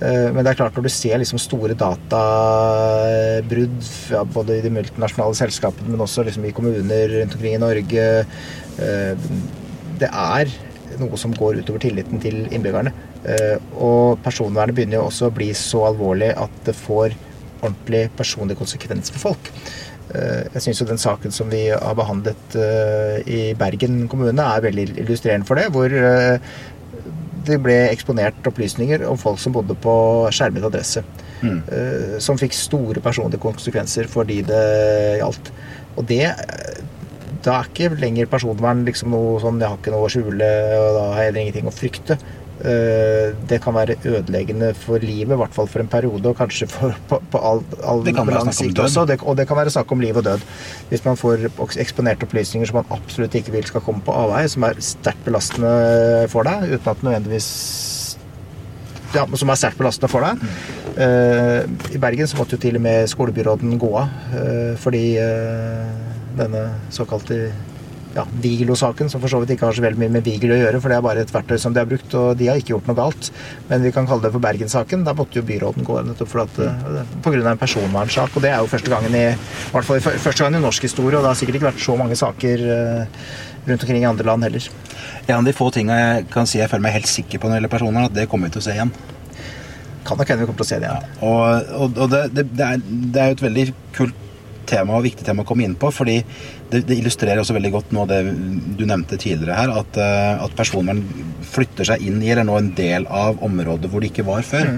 Eh, 0.00 0.28
Men 0.32 0.40
det 0.42 0.50
er 0.52 0.60
klart 0.62 0.76
når 0.76 0.84
du 0.88 0.92
ser 0.92 1.16
liksom 1.20 1.38
store 1.42 1.74
databrudd, 1.78 3.80
ja, 4.10 4.22
både 4.24 4.50
i 4.58 4.64
de 4.64 4.74
multinasjonale 4.74 5.36
selskapene, 5.38 5.90
men 5.92 6.04
også 6.04 6.20
liksom 6.26 6.44
i 6.48 6.56
kommuner 6.56 7.06
rundt 7.18 7.36
omkring 7.36 7.54
i 7.58 7.62
Norge 7.62 8.04
eh, 8.24 9.14
Det 10.00 10.10
er 10.10 10.44
noe 11.00 11.18
som 11.20 11.34
går 11.34 11.60
utover 11.62 11.82
tilliten 11.84 12.20
til 12.22 12.44
innbyggerne. 12.48 12.92
Eh, 13.24 13.56
Og 13.74 14.20
personvernet 14.24 14.76
begynner 14.76 15.00
jo 15.00 15.08
også 15.08 15.30
å 15.30 15.34
bli 15.34 15.50
så 15.56 15.86
alvorlig 15.90 16.30
at 16.36 16.60
det 16.66 16.76
får 16.78 17.16
ordentlig 17.62 18.10
personlig 18.18 18.58
konsekvens 18.58 19.12
for 19.14 19.30
folk. 19.30 19.50
Eh, 20.14 20.44
Jeg 20.54 20.62
syns 20.66 20.80
jo 20.82 20.86
den 20.90 21.00
saken 21.00 21.32
som 21.32 21.50
vi 21.50 21.66
har 21.70 21.96
behandlet 21.98 22.56
eh, 22.60 23.18
i 23.26 23.40
Bergen 23.58 24.06
kommune, 24.08 24.38
er 24.42 24.64
veldig 24.64 24.98
illustrerende 25.04 25.46
for 25.48 25.60
det. 25.60 25.70
Hvor 25.72 25.88
det 27.44 27.60
ble 27.60 27.76
eksponert 27.90 28.46
opplysninger 28.48 29.02
om 29.04 29.18
folk 29.20 29.38
som 29.38 29.52
bodde 29.52 29.76
på 29.76 29.94
skjermet 30.32 30.64
adresse. 30.64 31.02
Mm. 31.44 31.58
Som 32.24 32.38
fikk 32.40 32.54
store 32.56 33.02
personlige 33.04 33.42
konsekvenser 33.42 34.08
for 34.08 34.24
de 34.24 34.38
det 34.48 35.18
gjaldt. 35.20 35.50
Og 36.00 36.06
det 36.08 36.24
Da 37.44 37.58
er 37.58 37.68
ikke 37.68 37.92
lenger 38.00 38.30
personvern 38.32 38.86
liksom 38.86 39.12
noe 39.12 39.36
sånn 39.42 39.60
Jeg 39.60 39.68
har 39.68 39.76
ikke 39.80 39.92
noe 39.92 40.06
å 40.06 40.12
skjule, 40.12 40.48
og 40.80 40.88
da 40.96 41.04
har 41.10 41.20
jeg 41.20 41.28
heller 41.28 41.42
ingenting 41.42 41.68
å 41.68 41.74
frykte. 41.74 42.16
Eh, 42.64 43.34
Det 43.50 43.58
kan 43.60 43.74
være 43.76 43.98
ødeleggende 44.06 44.70
for 44.78 45.02
livet, 45.02 45.34
i 45.34 45.40
hvert 45.42 45.56
fall 45.56 45.68
for 45.68 45.84
en 45.84 45.90
periode, 45.90 46.30
og 46.30 46.38
kanskje 46.38 46.68
for, 46.70 46.96
på, 47.10 47.20
på 47.30 47.42
all, 47.50 47.60
all 47.82 48.04
lang 48.06 48.52
sikt 48.52 48.78
også. 48.78 48.84
også. 48.84 49.06
Det, 49.10 49.18
og 49.22 49.36
det 49.36 49.48
kan 49.50 49.60
være 49.60 49.74
snakk 49.74 49.92
om 49.92 50.00
liv 50.00 50.16
og 50.16 50.24
død. 50.24 50.46
Hvis 50.88 51.04
man 51.04 51.20
får 51.20 51.48
eksponerte 51.84 52.28
opplysninger 52.28 52.70
som 52.70 52.80
man 52.80 52.92
absolutt 52.94 53.34
ikke 53.34 53.52
vil 53.58 53.68
skal 53.68 53.84
komme 53.84 54.04
på 54.06 54.14
avveie, 54.14 54.48
som 54.48 54.64
er 54.70 54.80
sterkt 54.80 55.26
belastende 55.26 55.74
for 56.32 56.48
deg, 56.48 56.70
uten 56.78 56.94
at 56.94 57.04
nødvendigvis 57.04 57.50
ja, 59.14 59.26
som 59.36 59.52
er 59.52 59.58
sterkt 59.60 59.78
belastende 59.78 60.10
for 60.10 60.24
deg. 60.24 60.40
Eh, 60.94 61.60
I 61.94 62.00
Bergen 62.02 62.28
så 62.30 62.38
måtte 62.38 62.56
jo 62.56 62.64
til 62.64 62.78
og 62.78 62.84
med 62.86 63.08
skolebyråden 63.10 63.78
gå 63.82 63.90
av 63.98 64.10
uh, 64.34 64.74
fordi 64.78 65.16
eh, 65.18 66.13
denne 66.38 66.66
såkalte 66.94 67.52
ja, 68.14 68.24
Vigelo-saken, 68.40 69.10
som 69.10 69.22
for 69.22 69.30
så 69.30 69.40
vidt 69.42 69.54
ikke 69.54 69.66
har 69.66 69.76
så 69.76 69.82
veldig 69.82 69.98
mye 69.98 70.12
med 70.16 70.26
Vigel 70.26 70.54
å 70.54 70.58
gjøre, 70.58 70.80
for 70.82 70.92
det 70.92 70.98
er 70.98 71.04
bare 71.04 71.24
et 71.24 71.32
verktøy 71.34 71.56
som 71.60 71.74
de 71.74 71.82
har 71.82 71.88
brukt, 71.90 72.14
og 72.18 72.36
de 72.38 72.48
har 72.50 72.60
ikke 72.60 72.74
gjort 72.74 72.90
noe 72.90 72.98
galt. 72.98 73.30
Men 73.70 73.82
vi 73.84 73.92
kan 73.94 74.06
kalle 74.08 74.26
det 74.26 74.32
for 74.34 74.44
Bergen-saken. 74.44 75.02
Da 75.06 75.16
måtte 75.18 75.40
jo 75.40 75.46
byråden 75.48 75.86
gå 75.86 75.98
nettopp 76.06 76.30
for 76.30 76.44
at, 76.44 76.60
eh, 76.62 77.00
på 77.24 77.34
grunn 77.34 77.46
av 77.46 77.54
en 77.54 77.62
personvernsak. 77.62 78.36
Og 78.36 78.44
det 78.44 78.52
er 78.52 78.62
jo 78.62 78.70
første 78.70 78.92
gangen 78.92 79.16
i, 79.18 79.24
i 79.34 79.72
hvert 79.74 79.88
fall 79.88 80.04
første 80.04 80.44
gangen 80.44 80.60
i 80.60 80.66
norsk 80.66 80.86
historie, 80.86 81.18
og 81.18 81.24
det 81.24 81.32
har 81.32 81.40
sikkert 81.40 81.60
ikke 81.60 81.70
vært 81.72 81.86
så 81.86 81.98
mange 81.98 82.18
saker 82.20 82.66
eh, 82.76 83.24
rundt 83.66 83.82
omkring 83.82 84.04
i 84.04 84.08
andre 84.08 84.28
land 84.30 84.46
heller. 84.46 84.70
En 85.26 85.40
av 85.40 85.48
de 85.48 85.56
få 85.56 85.70
tinga 85.74 85.98
jeg 85.98 86.28
kan 86.30 86.46
si 86.46 86.60
jeg 86.60 86.70
føler 86.70 86.86
meg 86.86 86.98
helt 87.00 87.10
sikker 87.10 87.40
på 87.40 87.48
når 87.48 87.56
det 87.56 87.62
gjelder 87.62 87.76
personer, 87.78 88.10
at 88.10 88.14
det 88.14 88.28
kommer 88.30 88.50
vi 88.50 88.56
til 88.56 88.62
å 88.62 88.68
se 88.68 88.76
igjen. 88.76 88.92
Kan 90.04 90.20
nok 90.20 90.28
hende 90.28 90.44
vi 90.44 90.50
kommer 90.50 90.60
til 90.60 90.68
å 90.68 90.72
se 90.74 90.82
det 90.82 90.90
igjen. 90.90 91.14
Og, 91.24 91.72
og, 91.80 92.04
og 92.04 92.12
det, 92.12 92.26
det, 92.36 92.50
det, 92.52 92.68
er, 92.68 92.84
det 92.84 93.22
er 93.22 93.32
jo 93.32 93.38
et 93.38 93.48
veldig 93.48 93.66
kult 93.96 94.20
tema 94.68 94.96
og 94.98 95.06
viktig 95.06 95.26
tema 95.26 95.44
å 95.44 95.48
komme 95.48 95.66
inn 95.66 95.76
på, 95.78 95.90
fordi 95.94 96.18
det, 96.70 96.84
det 96.88 96.98
illustrerer 96.98 97.42
også 97.42 97.56
veldig 97.56 97.72
godt 97.74 97.94
noe 97.94 98.06
av 98.06 98.12
det 98.12 98.20
du 98.78 98.84
nevnte 98.88 99.18
tidligere 99.20 99.58
her, 99.58 99.72
at, 99.82 99.98
eh, 100.00 100.44
at 100.44 100.58
personvern 100.58 101.02
flytter 101.54 101.92
seg 101.92 102.04
inn 102.04 102.20
i, 102.22 102.30
eller 102.32 102.46
nå 102.48 102.58
en 102.58 102.74
del 102.76 103.08
av 103.10 103.42
området 103.44 103.90
hvor 103.90 104.04
det 104.04 104.12
ikke 104.12 104.28
var 104.28 104.46
før. 104.46 104.76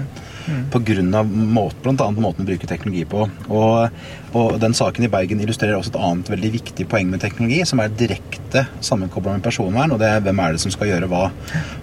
På 0.70 0.79
grunn 0.87 1.11
av 1.18 1.27
måte, 1.27 1.90
annet 1.90 2.20
måten 2.22 2.44
å 2.44 2.46
bruke 2.46 2.68
teknologi 2.70 3.03
på. 3.11 3.25
Og, 3.51 3.96
og 4.38 4.59
den 4.62 4.77
saken 4.79 5.03
i 5.03 5.11
Bergen 5.11 5.40
illustrerer 5.42 5.75
også 5.75 5.90
et 5.90 5.99
annet 5.99 6.31
veldig 6.31 6.51
viktig 6.55 6.87
poeng 6.90 7.11
med 7.11 7.25
teknologi, 7.25 7.64
som 7.66 7.83
er 7.83 7.90
direkte 7.90 8.62
sammenkobla 8.79 9.35
med 9.35 9.42
personvern, 9.42 9.96
og 9.96 9.99
det 10.03 10.12
er 10.12 10.22
hvem 10.22 10.42
er 10.44 10.55
det 10.55 10.62
som 10.62 10.75
skal 10.75 10.92
gjøre 10.92 11.11
hva. 11.11 11.25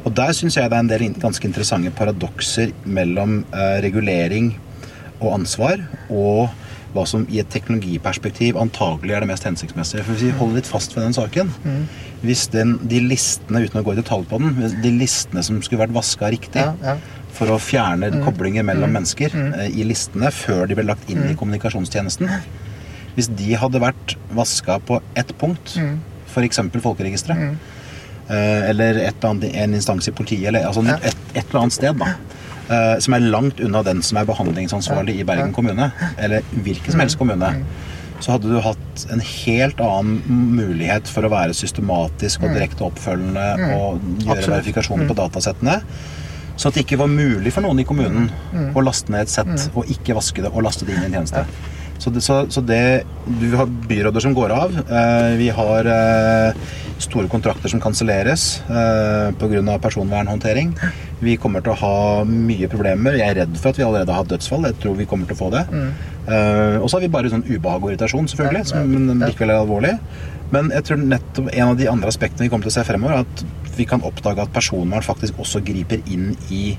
Og 0.06 0.16
der 0.16 0.32
syns 0.38 0.56
jeg 0.56 0.72
det 0.72 0.80
er 0.80 0.86
en 0.86 0.94
del 0.94 1.10
ganske 1.20 1.50
interessante 1.50 1.92
paradokser 1.98 2.72
mellom 2.88 3.42
eh, 3.52 3.82
regulering 3.84 4.54
og 5.20 5.34
ansvar 5.42 5.84
og 6.08 6.63
hva 6.94 7.06
som 7.10 7.26
i 7.32 7.40
et 7.42 7.50
teknologiperspektiv 7.54 8.58
antagelig 8.62 9.16
er 9.16 9.24
det 9.24 9.30
mest 9.32 9.48
hensiktsmessige. 9.48 10.04
For 10.06 10.14
Hvis 10.14 10.28
vi 10.28 10.38
holder 10.38 10.60
litt 10.62 10.70
fast 10.70 10.96
ved 10.96 11.06
den 11.08 11.16
saken 11.18 11.52
Hvis 12.24 12.48
den, 12.54 12.78
de 12.88 13.02
listene, 13.04 13.64
uten 13.66 13.82
å 13.82 13.84
gå 13.84 13.96
i 13.96 14.00
detalj 14.00 14.28
på 14.30 14.40
den, 14.40 14.56
de 14.84 14.92
listene 14.96 15.44
som 15.44 15.60
skulle 15.66 15.84
vært 15.84 15.96
vaska 15.96 16.30
riktig 16.32 16.62
Ja, 16.62 16.74
ja. 16.84 16.98
for 17.34 17.50
å 17.50 17.58
fjerne 17.60 18.12
koblinger 18.24 18.64
mellom 18.64 18.94
mennesker 18.94 19.34
eh, 19.34 19.70
i 19.74 19.84
listene 19.90 20.30
før 20.32 20.68
de 20.70 20.78
ble 20.78 20.86
lagt 20.88 21.10
inn 21.10 21.26
i 21.32 21.36
kommunikasjonstjenesten 21.40 22.30
Hvis 23.18 23.32
de 23.34 23.54
hadde 23.60 23.82
vært 23.82 24.16
vaska 24.34 24.80
på 24.88 25.02
ett 25.20 25.34
punkt, 25.42 25.76
f.eks. 26.30 26.62
folkeregisteret, 26.82 27.58
eh, 28.30 28.70
eller 28.70 28.98
et 29.04 29.28
annet, 29.28 29.52
en 29.54 29.76
instans 29.78 30.08
i 30.10 30.14
politiet, 30.16 30.48
eller 30.50 30.66
altså 30.66 30.82
et, 30.88 31.20
et 31.36 31.44
eller 31.44 31.60
annet 31.66 31.76
sted, 31.76 32.00
da. 32.00 32.16
Eh, 32.70 33.00
Som 33.04 33.18
er 33.18 33.26
langt 33.26 33.60
unna 33.64 33.84
den 33.84 34.02
som 34.06 34.20
er 34.22 34.30
behandlingsansvarlig 34.30 35.20
i 35.20 35.28
Bergen 35.28 35.54
kommune, 35.56 35.92
eller 36.18 36.46
hvilken 36.52 36.92
som 36.96 37.04
helst 37.04 37.20
kommune. 37.20 37.54
Så 38.24 38.32
hadde 38.32 38.48
du 38.48 38.60
hatt 38.64 39.06
en 39.12 39.20
helt 39.20 39.82
annen 39.84 40.22
mulighet 40.56 41.10
for 41.12 41.26
å 41.28 41.32
være 41.34 41.56
systematisk 41.58 42.46
og 42.46 42.54
direkte 42.56 42.86
oppfølgende 42.88 43.48
og 43.76 43.98
gjøre 44.00 44.38
Absolutt. 44.38 44.54
verifikasjoner 44.54 45.10
på 45.10 45.18
datasettene. 45.18 45.82
Så 46.56 46.70
at 46.70 46.78
det 46.78 46.86
ikke 46.86 47.02
var 47.02 47.10
mulig 47.12 47.52
for 47.52 47.66
noen 47.66 47.82
i 47.82 47.88
kommunen 47.88 48.30
å 48.78 48.84
laste 48.86 49.12
ned 49.12 49.26
et 49.26 49.34
sett 49.34 49.70
og 49.74 49.90
ikke 49.92 50.16
vaske 50.16 50.46
det 50.46 50.54
og 50.54 50.64
laste 50.64 50.86
det 50.88 50.96
inn 50.96 51.08
i 51.08 51.10
en 51.10 51.18
tjeneste. 51.18 51.44
Så 52.04 52.12
det, 52.12 52.22
så, 52.26 52.42
så 52.52 52.62
det 52.68 53.04
Du 53.40 53.54
har 53.56 53.70
byråder 53.88 54.24
som 54.26 54.34
går 54.36 54.52
av. 54.52 54.74
Eh, 54.84 55.36
vi 55.40 55.48
har 55.56 55.88
eh, 55.88 56.64
store 57.00 57.30
kontrakter 57.32 57.72
som 57.72 57.82
kanselleres 57.84 58.62
eh, 58.68 59.32
pga. 59.40 59.78
personvernhåndtering. 59.80 60.74
Vi 61.24 61.38
kommer 61.40 61.64
til 61.64 61.72
å 61.72 61.80
ha 61.80 61.96
mye 62.28 62.68
problemer. 62.68 63.16
Jeg 63.20 63.30
er 63.30 63.40
redd 63.44 63.56
for 63.56 63.72
at 63.72 63.80
vi 63.80 63.86
allerede 63.88 64.12
har 64.12 64.24
hatt 64.24 64.34
dødsfall. 64.34 64.68
Jeg 64.68 64.80
tror 64.84 65.00
vi 65.00 65.08
kommer 65.08 65.30
til 65.30 65.38
å 65.38 65.42
få 65.46 65.50
det. 65.56 65.64
Eh, 66.28 66.78
og 66.82 66.90
så 66.90 66.98
har 66.98 67.06
vi 67.06 67.14
bare 67.16 67.32
sånn 67.32 67.46
ubehag 67.48 67.84
og 67.84 67.94
irritasjon, 67.94 68.28
selvfølgelig, 68.32 68.66
som 68.74 68.92
men 68.92 69.24
likevel 69.24 69.56
er 69.56 69.64
alvorlig. 69.64 69.96
Men 70.54 70.70
jeg 70.76 70.86
tror 70.86 71.00
nettopp 71.02 71.48
en 71.54 71.72
av 71.72 71.80
de 71.80 71.88
andre 71.90 72.12
aspektene 72.12 72.46
vi 72.46 72.52
kommer 72.52 72.68
til 72.68 72.74
å 72.74 72.78
se 72.78 72.86
fremover, 72.88 73.16
er 73.16 73.24
at 73.26 73.78
vi 73.78 73.88
kan 73.90 74.04
oppdage 74.06 74.44
at 74.44 74.54
personvern 74.54 75.06
faktisk 75.06 75.40
også 75.42 75.64
griper 75.66 76.04
inn 76.06 76.36
i 76.54 76.76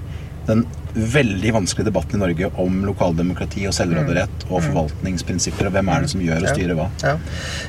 den 0.49 0.65
veldig 0.95 1.51
vanskelige 1.57 1.89
debatten 1.89 2.19
i 2.19 2.23
Norge 2.23 2.51
om 2.63 2.83
lokaldemokrati 2.87 3.65
og 3.69 3.75
selvråderett 3.75 4.45
og 4.47 4.61
forvaltningsprinsipper, 4.63 5.69
og 5.69 5.75
hvem 5.75 5.91
er 5.91 6.05
det 6.05 6.13
som 6.13 6.23
gjør 6.23 6.45
og 6.45 6.53
styrer 6.53 6.79
hva. 6.79 6.89
Ja. 7.03 7.15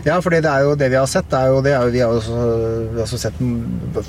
ja, 0.05 0.19
fordi 0.21 0.41
det 0.45 0.51
er 0.51 0.67
jo 0.67 0.75
det 0.79 0.91
vi 0.93 0.99
har 0.99 1.09
sett. 1.09 1.29
Det 1.31 1.39
er 1.39 1.53
jo, 1.53 1.63
det 1.65 1.73
jo, 1.73 1.93
vi 1.95 2.03
har 2.03 2.19
også, 2.19 2.43
vi 2.91 2.99
har 2.99 3.07
også 3.07 3.21
sett 3.23 3.39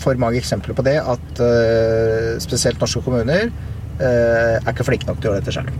for 0.03 0.21
mange 0.21 0.43
eksempler 0.43 0.77
på 0.77 0.85
det. 0.87 0.99
At 1.01 1.41
uh, 1.41 2.37
spesielt 2.43 2.83
norske 2.83 3.01
kommuner 3.07 3.49
uh, 3.49 4.05
er 4.59 4.75
ikke 4.75 4.91
flinke 4.91 5.09
nok 5.09 5.23
til 5.23 5.33
å 5.33 5.35
gjøre 5.35 5.47
dette 5.47 5.57
selv. 5.61 5.73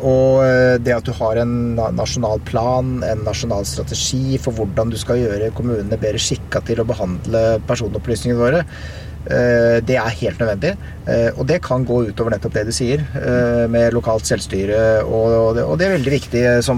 og 0.00 0.38
eh, 0.46 0.78
det 0.80 0.94
at 0.94 1.04
du 1.04 1.10
har 1.12 1.36
en 1.42 1.74
nasjonal 1.92 2.38
plan, 2.48 3.02
en 3.04 3.24
nasjonal 3.26 3.66
strategi 3.68 4.38
for 4.40 4.56
hvordan 4.56 4.88
du 4.88 4.96
skal 4.96 5.20
gjøre 5.20 5.50
kommunene 5.52 5.98
bedre 6.00 6.16
skikka 6.16 6.62
til 6.64 6.80
å 6.80 6.86
behandle 6.88 7.42
personopplysningene 7.68 8.40
våre, 8.40 8.62
det 9.26 9.96
er 9.98 10.18
helt 10.20 10.38
nødvendig. 10.38 10.76
Eh, 11.06 11.30
Og 11.38 11.46
det 11.46 11.60
kan 11.62 11.84
gå 11.86 12.00
utover 12.08 12.34
nettopp 12.34 12.54
det 12.56 12.64
du 12.66 12.72
sier, 12.74 13.02
eh, 13.14 13.66
med 13.70 13.94
lokalt 13.94 14.26
selvstyre. 14.26 15.04
Og 15.06 15.54
det, 15.54 15.86
er 15.86 15.94
veldig 15.94 16.14
viktig 16.14 16.42
eh, 16.42 16.70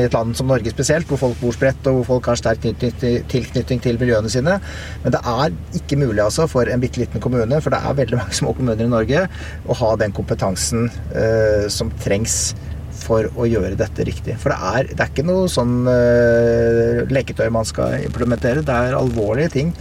i 0.00 0.04
et 0.06 0.16
land 0.16 0.36
som 0.36 0.48
Norge 0.48 0.72
spesielt, 0.72 1.06
hvor 1.08 1.20
folk 1.20 1.40
bor 1.40 1.52
spredt 1.52 1.86
og 1.90 2.00
hvor 2.00 2.06
folk 2.14 2.30
har 2.32 2.40
sterk 2.40 2.64
tilknytning- 2.64 3.82
til 3.82 4.00
miljøene 4.00 4.32
sine. 4.32 4.58
Men 5.04 5.12
det 5.12 5.20
er 5.20 5.52
ikke 5.76 6.00
mulig 6.00 6.24
altså 6.24 6.48
for 6.48 6.64
en 6.64 6.80
bitte 6.80 7.02
liten 7.02 7.20
kommune, 7.20 7.60
for 7.60 7.70
det 7.70 7.82
er 7.82 8.00
veldig 8.00 8.22
mange 8.22 8.38
små 8.40 8.54
kommuner 8.56 8.86
i 8.86 8.88
Norge, 8.88 9.28
å 9.68 9.76
ha 9.76 9.92
den 9.96 10.16
kompetansen 10.16 10.88
eh, 11.12 11.68
som 11.68 11.92
trengs 12.00 12.54
for 12.96 13.28
å 13.36 13.44
gjøre 13.44 13.76
dette 13.76 14.06
riktig. 14.08 14.38
For 14.40 14.50
det 14.50 14.56
er, 14.72 14.88
det 14.96 15.02
er 15.04 15.12
ikke 15.12 15.26
noe 15.28 15.50
sånn 15.52 15.84
eh, 15.90 17.04
leketøy 17.12 17.50
man 17.52 17.68
skal 17.68 18.00
implementere. 18.06 18.64
Det 18.64 18.72
er 18.72 18.96
alvorlige 18.96 19.52
ting. 19.52 19.74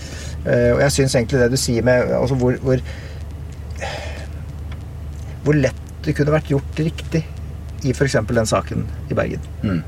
Eh, 0.45 0.71
og 0.75 0.83
jeg 0.83 0.93
syns 0.99 1.15
egentlig 1.17 1.41
det 1.41 1.51
du 1.53 1.59
sier 1.59 1.85
med 1.85 2.11
altså 2.13 2.37
hvor, 2.37 2.57
hvor 2.61 2.81
Hvor 5.45 5.57
lett 5.57 5.81
det 6.05 6.13
kunne 6.17 6.33
vært 6.35 6.51
gjort 6.51 6.79
riktig 6.79 7.23
i 7.85 7.91
f.eks. 7.93 8.15
den 8.29 8.49
saken 8.49 8.85
i 9.09 9.17
Bergen. 9.17 9.41
Mm. 9.65 9.81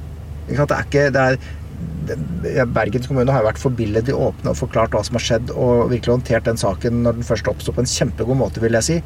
Det 0.48 0.58
er 0.65 0.86
ikke 0.86 1.08
det 1.13 1.24
er, 1.24 1.38
Bergens 2.74 3.10
kommune 3.10 3.34
har 3.34 3.43
jo 3.43 3.50
vært 3.50 3.62
forbilledlig 3.62 4.15
åpne 4.15 4.54
og 4.54 4.58
forklart 4.58 4.96
hva 4.96 5.02
som 5.06 5.17
har 5.17 5.26
skjedd, 5.26 5.52
og 5.54 5.91
virkelig 5.91 6.15
håndtert 6.15 6.48
den 6.48 6.58
saken 6.58 7.02
når 7.04 7.20
den 7.20 7.28
først 7.28 7.50
oppsto 7.52 7.74
på 7.76 7.84
en 7.84 7.91
kjempegod 7.91 8.39
måte, 8.39 8.63
vil 8.63 8.78
jeg 8.80 8.88
si. 8.88 8.98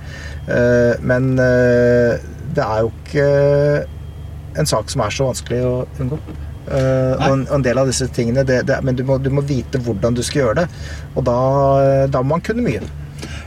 Eh, 0.52 0.94
Men 1.02 1.34
eh, 1.42 2.22
det 2.56 2.64
er 2.64 2.86
jo 2.86 2.94
ikke 3.02 3.28
en 4.62 4.68
sak 4.70 4.92
som 4.92 5.04
er 5.04 5.16
så 5.16 5.28
vanskelig 5.32 5.62
å 5.66 5.76
unngå. 6.04 6.20
Eh, 6.67 7.13
og, 7.17 7.28
en, 7.28 7.45
og 7.47 7.56
en 7.58 7.65
del 7.65 7.82
av 7.82 7.89
disse 7.89 8.06
tingene 8.13 8.43
det, 8.45 8.62
det, 8.69 8.76
Men 8.86 8.97
du 8.97 9.02
må, 9.08 9.17
du 9.17 9.32
må 9.34 9.41
vite 9.41 9.82
hvordan 9.82 10.17
du 10.17 10.21
skal 10.26 10.45
gjøre 10.45 10.63
det. 10.63 10.67
Og 11.15 11.26
da, 11.28 11.38
da 12.12 12.21
må 12.21 12.38
man 12.38 12.45
kunne 12.45 12.65
mye. 12.65 12.84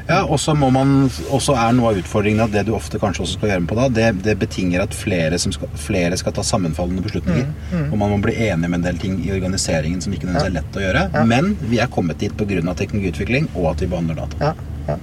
Ja, 0.04 0.18
og 0.28 0.36
så 0.40 0.52
må 0.54 0.68
man 0.72 1.06
også 1.32 1.54
er 1.56 1.72
noe 1.76 1.94
av 1.94 1.98
utfordringen 2.02 2.44
at 2.44 2.52
det 2.52 2.66
du 2.68 2.74
ofte 2.76 3.00
kanskje 3.00 3.24
også 3.24 3.38
skal 3.38 3.50
gjøre 3.50 3.62
med 3.64 3.70
på 3.70 3.78
da, 3.78 3.86
det, 3.88 4.08
det 4.26 4.34
betinger 4.40 4.84
at 4.84 4.96
flere, 4.96 5.38
som 5.40 5.54
skal, 5.54 5.70
flere 5.80 6.18
skal 6.20 6.34
ta 6.36 6.44
sammenfallende 6.44 7.04
beslutninger. 7.06 7.48
Og 7.86 7.96
man 8.00 8.12
må 8.12 8.20
bli 8.26 8.36
enig 8.50 8.68
med 8.68 8.82
en 8.82 8.86
del 8.90 9.00
ting 9.00 9.16
i 9.24 9.32
organiseringen 9.32 10.04
som 10.04 10.12
ikke 10.12 10.28
nødvendigvis 10.28 10.50
er 10.50 10.58
lett 10.58 10.78
å 10.78 10.84
gjøre. 10.84 11.24
Men 11.30 11.54
vi 11.64 11.80
er 11.80 11.90
kommet 11.92 12.20
dit 12.20 12.36
pga. 12.36 12.76
teknologiutvikling 12.76 13.48
og 13.54 13.72
at 13.72 13.84
vi 13.84 13.90
behandler 13.94 14.20
data. 14.20 14.52
Ja, 14.52 14.92
ja. 14.92 14.98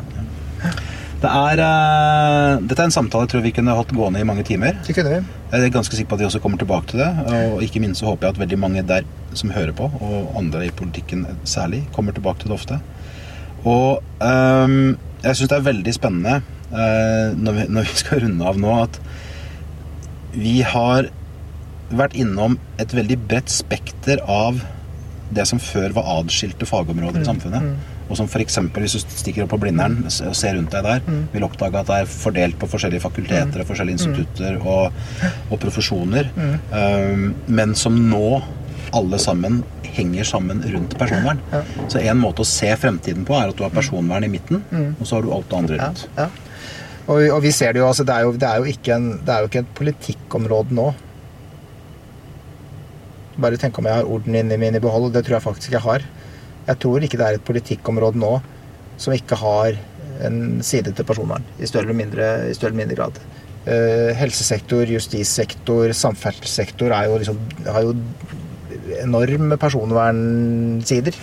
Det 1.22 1.30
er, 1.30 1.60
uh, 1.62 2.62
dette 2.66 2.82
er 2.82 2.88
en 2.90 2.94
samtale 2.94 3.28
jeg 3.28 3.34
tror 3.36 3.44
vi 3.46 3.54
kunne 3.54 3.76
holdt 3.78 3.94
gående 3.94 4.24
i 4.24 4.26
mange 4.26 4.46
timer. 4.48 4.80
Det 4.88 4.96
kunne 4.98 5.12
vi. 5.14 5.20
Jeg 5.52 5.68
er 5.68 5.74
ganske 5.76 5.98
sikker 5.98 6.10
på 6.10 6.18
at 6.18 6.24
vi 6.24 6.28
også 6.32 6.42
kommer 6.42 6.58
tilbake 6.58 6.90
til 6.90 7.04
det. 7.04 7.10
Og 7.52 7.62
ikke 7.62 7.82
minst 7.84 8.02
så 8.02 8.10
håper 8.10 8.28
jeg 8.28 8.36
at 8.36 8.42
veldig 8.42 8.60
mange 8.60 8.86
der 8.90 9.06
som 9.38 9.54
hører 9.54 9.76
på, 9.78 9.86
og 10.02 10.34
andre 10.40 10.66
i 10.66 10.74
politikken 10.74 11.28
særlig, 11.46 11.84
kommer 11.94 12.16
tilbake 12.16 12.42
til 12.42 12.50
det 12.50 12.58
ofte. 12.58 12.80
Og 13.62 14.02
um, 14.18 14.98
jeg 15.22 15.38
syns 15.38 15.52
det 15.52 15.58
er 15.60 15.68
veldig 15.70 15.94
spennende 15.94 16.40
uh, 16.72 17.38
når, 17.38 17.58
vi, 17.60 17.66
når 17.78 17.90
vi 17.90 18.02
skal 18.02 18.26
runde 18.26 18.48
av 18.50 18.62
nå, 18.62 18.76
at 18.88 19.02
vi 20.34 20.62
har 20.66 21.12
vært 21.92 22.16
innom 22.18 22.58
et 22.82 22.94
veldig 22.96 23.20
bredt 23.28 23.52
spekter 23.52 24.24
av 24.26 24.62
det 25.32 25.46
som 25.48 25.60
før 25.64 25.94
var 25.96 26.10
adskilte 26.20 26.68
fagområder 26.68 27.24
i 27.24 27.28
samfunnet. 27.28 27.74
og 28.12 28.18
som 28.20 28.28
f.eks. 28.28 28.58
hvis 28.76 28.96
du 29.00 29.14
stikker 29.16 29.46
opp 29.46 29.54
på 29.54 29.60
Blindern 29.62 30.02
og 30.04 30.36
ser 30.36 30.58
rundt 30.58 30.74
deg 30.74 30.84
der, 30.84 31.04
vil 31.32 31.46
oppdage 31.48 31.80
at 31.80 31.88
det 31.88 32.00
er 32.02 32.10
fordelt 32.12 32.58
på 32.60 32.68
forskjellige 32.68 33.04
fakulteter 33.06 33.64
og 33.64 33.70
forskjellige 33.70 34.00
institutter 34.02 34.58
og, 34.60 34.92
og 35.50 35.60
profesjoner, 35.64 36.28
um, 36.74 37.30
men 37.48 37.76
som 37.80 37.96
nå 38.10 38.42
alle 38.92 39.20
sammen 39.24 39.62
henger 39.88 40.28
sammen 40.28 40.60
rundt 40.74 40.98
personvern. 41.00 41.40
Så 41.88 42.02
en 42.04 42.20
måte 42.20 42.44
å 42.44 42.48
se 42.48 42.68
fremtiden 42.80 43.24
på 43.28 43.38
er 43.40 43.52
at 43.54 43.56
du 43.60 43.64
har 43.64 43.72
personvern 43.72 44.24
i 44.28 44.32
midten, 44.32 44.64
og 45.00 45.06
så 45.08 45.16
har 45.18 45.24
du 45.24 45.32
alt 45.32 45.48
det 45.52 45.58
andre 45.62 45.78
Ja, 45.80 45.88
rundt. 45.88 46.08
ja. 46.18 46.28
Og, 47.08 47.24
og 47.38 47.40
vi 47.44 47.52
ser 47.56 47.74
det 47.74 47.82
jo, 47.82 47.88
altså 47.88 48.04
det 48.08 48.14
er 48.14 48.28
jo, 48.28 48.36
det 48.40 48.48
er 48.48 48.60
jo, 48.62 48.68
ikke, 48.72 48.96
en, 49.00 49.08
det 49.26 49.34
er 49.34 49.40
jo 49.46 49.50
ikke 49.50 49.64
et 49.64 49.72
politikkområde 49.80 50.76
nå. 50.78 50.92
Bare 53.40 53.60
tenk 53.60 53.78
om 53.80 53.88
jeg 53.88 54.02
har 54.02 54.10
orden 54.10 54.36
inni 54.36 54.58
min 54.60 54.76
i 54.76 54.84
behold. 54.84 55.12
Det 55.14 55.24
tror 55.26 55.38
jeg 55.38 55.48
faktisk 55.48 55.78
jeg 55.78 55.86
har. 55.86 56.04
Jeg 56.68 56.80
tror 56.84 57.04
ikke 57.04 57.20
det 57.20 57.28
er 57.28 57.40
et 57.40 57.48
politikkområde 57.48 58.20
nå 58.22 58.36
som 59.02 59.16
ikke 59.16 59.40
har 59.40 59.78
en 60.22 60.60
side 60.66 60.94
til 60.94 61.08
personvern 61.08 61.46
i 61.58 61.70
større 61.70 61.88
eller 61.88 61.98
mindre, 61.98 62.28
i 62.50 62.54
større 62.54 62.74
eller 62.74 62.84
mindre 62.84 63.00
grad. 63.00 63.18
Eh, 63.62 64.12
helsesektor, 64.18 64.86
justissektor, 64.90 65.94
samferdselssektor 65.98 66.94
er 66.94 67.10
liksom, 67.14 67.40
har 67.66 67.86
jo 67.86 67.96
enorme 69.02 69.58
personvernsider. 69.62 71.18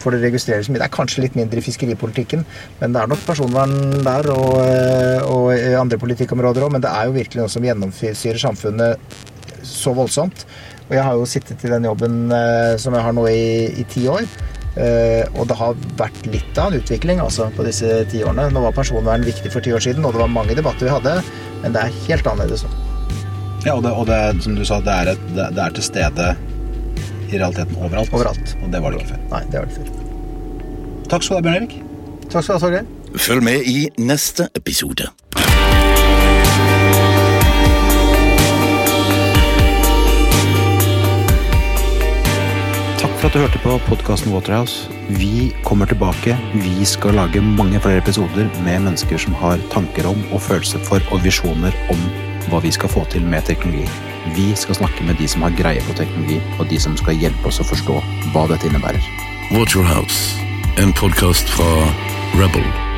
For 0.00 0.14
det 0.14 0.22
registreres 0.24 0.70
mye. 0.70 0.80
Det 0.80 0.86
er 0.86 0.94
kanskje 0.94 1.24
litt 1.26 1.36
mindre 1.36 1.60
i 1.60 1.64
fiskeripolitikken, 1.64 2.44
men 2.80 2.94
det 2.94 3.02
er 3.02 3.10
nok 3.10 3.20
personvern 3.26 3.74
der 4.06 4.30
og, 4.32 4.54
eh, 4.64 5.20
og 5.28 5.50
andre 5.80 6.00
politikkområder 6.00 6.64
òg. 6.64 6.72
Men 6.76 6.84
det 6.84 6.92
er 6.92 7.08
jo 7.08 7.16
virkelig 7.18 7.42
noe 7.42 7.52
som 7.52 7.66
gjennomsyrer 7.66 8.40
samfunnet 8.40 9.28
så 9.66 9.94
voldsomt. 9.96 10.46
Og 10.88 10.96
jeg 10.96 11.06
har 11.06 11.18
jo 11.18 11.28
sittet 11.28 11.64
i 11.64 11.70
den 11.70 11.86
jobben 11.86 12.32
eh, 12.34 12.74
som 12.82 12.96
jeg 12.96 13.06
har 13.06 13.14
nå 13.14 13.26
i, 13.30 13.70
i 13.80 13.86
ti 13.90 14.06
år. 14.10 14.26
Uh, 14.70 15.26
og 15.34 15.48
det 15.50 15.56
har 15.58 15.78
vært 15.98 16.26
litt 16.30 16.58
av 16.60 16.70
en 16.70 16.78
utvikling 16.78 17.18
altså, 17.18 17.48
på 17.56 17.64
disse 17.66 17.88
ti 18.12 18.20
årene. 18.22 18.46
Nå 18.54 18.62
var 18.62 18.76
personvern 18.76 19.24
viktig 19.26 19.50
for 19.50 19.64
ti 19.64 19.72
år 19.74 19.82
siden, 19.82 20.06
og 20.06 20.14
det 20.14 20.22
var 20.22 20.30
mange 20.30 20.54
debatter 20.54 20.86
vi 20.86 20.92
hadde, 20.94 21.16
men 21.64 21.74
det 21.74 21.82
er 21.82 21.96
helt 22.06 22.30
annerledes 22.30 22.62
nå. 22.62 22.70
Ja, 23.66 23.74
og 23.74 23.82
det, 23.82 23.90
og 23.90 24.06
det 24.08 24.20
som 24.46 24.54
du 24.54 24.62
sa, 24.64 24.78
det 24.86 24.94
er, 24.94 25.10
et, 25.16 25.24
det, 25.34 25.48
det 25.58 25.64
er 25.64 25.74
til 25.74 25.84
stede 25.84 26.28
i 27.26 27.34
realiteten 27.34 27.76
overalt. 27.82 28.14
Overalt. 28.14 28.54
Og 28.62 28.70
det 28.72 28.82
var 28.82 28.94
det 28.94 29.02
ikke 29.02 29.10
før. 29.10 29.26
Nei, 29.34 29.42
det 29.50 29.58
var 29.58 29.68
det 29.68 29.80
før. 29.80 29.90
Takk 31.10 31.26
skal 31.26 31.34
du 31.34 31.40
ha, 31.40 31.44
Bjørn 31.48 31.58
Erik. 31.58 31.76
Takk 32.30 32.46
skal 32.46 32.46
du 32.46 32.54
ha, 32.54 32.62
Torgeir. 32.62 33.18
Følg 33.26 33.46
med 33.50 33.66
i 33.66 33.78
neste 33.98 34.46
episode. 34.54 35.10
For 43.20 43.28
at 43.28 43.34
du 43.36 43.42
hørte 43.42 43.60
på 43.60 43.74
podkasten 43.84 44.32
Waterhouse. 44.32 44.88
Vi 45.08 45.52
kommer 45.64 45.86
tilbake. 45.86 46.38
Vi 46.54 46.84
skal 46.84 47.14
lage 47.14 47.40
mange 47.40 47.80
flere 47.80 48.00
episoder 48.00 48.48
med 48.64 48.80
mennesker 48.80 49.20
som 49.20 49.36
har 49.36 49.60
tanker 49.72 50.08
om 50.08 50.22
og 50.32 50.40
følelser 50.40 50.80
for 50.88 51.04
og 51.12 51.24
visjoner 51.24 51.76
om 51.92 52.00
hva 52.48 52.62
vi 52.64 52.72
skal 52.72 52.88
få 52.88 53.04
til 53.12 53.26
med 53.28 53.44
teknologi. 53.44 53.84
Vi 54.36 54.48
skal 54.56 54.80
snakke 54.80 55.04
med 55.04 55.20
de 55.20 55.28
som 55.28 55.44
har 55.44 55.56
greie 55.58 55.84
på 55.84 55.96
teknologi, 56.00 56.40
og 56.58 56.68
de 56.72 56.80
som 56.80 56.96
skal 56.96 57.20
hjelpe 57.20 57.52
oss 57.52 57.60
å 57.60 57.68
forstå 57.68 58.00
hva 58.32 58.46
dette 58.48 58.70
innebærer. 58.70 59.04
Waterhouse, 59.52 60.40
en 60.80 60.96
podkast 60.96 61.52
fra 61.52 61.90
Rebel. 62.40 62.89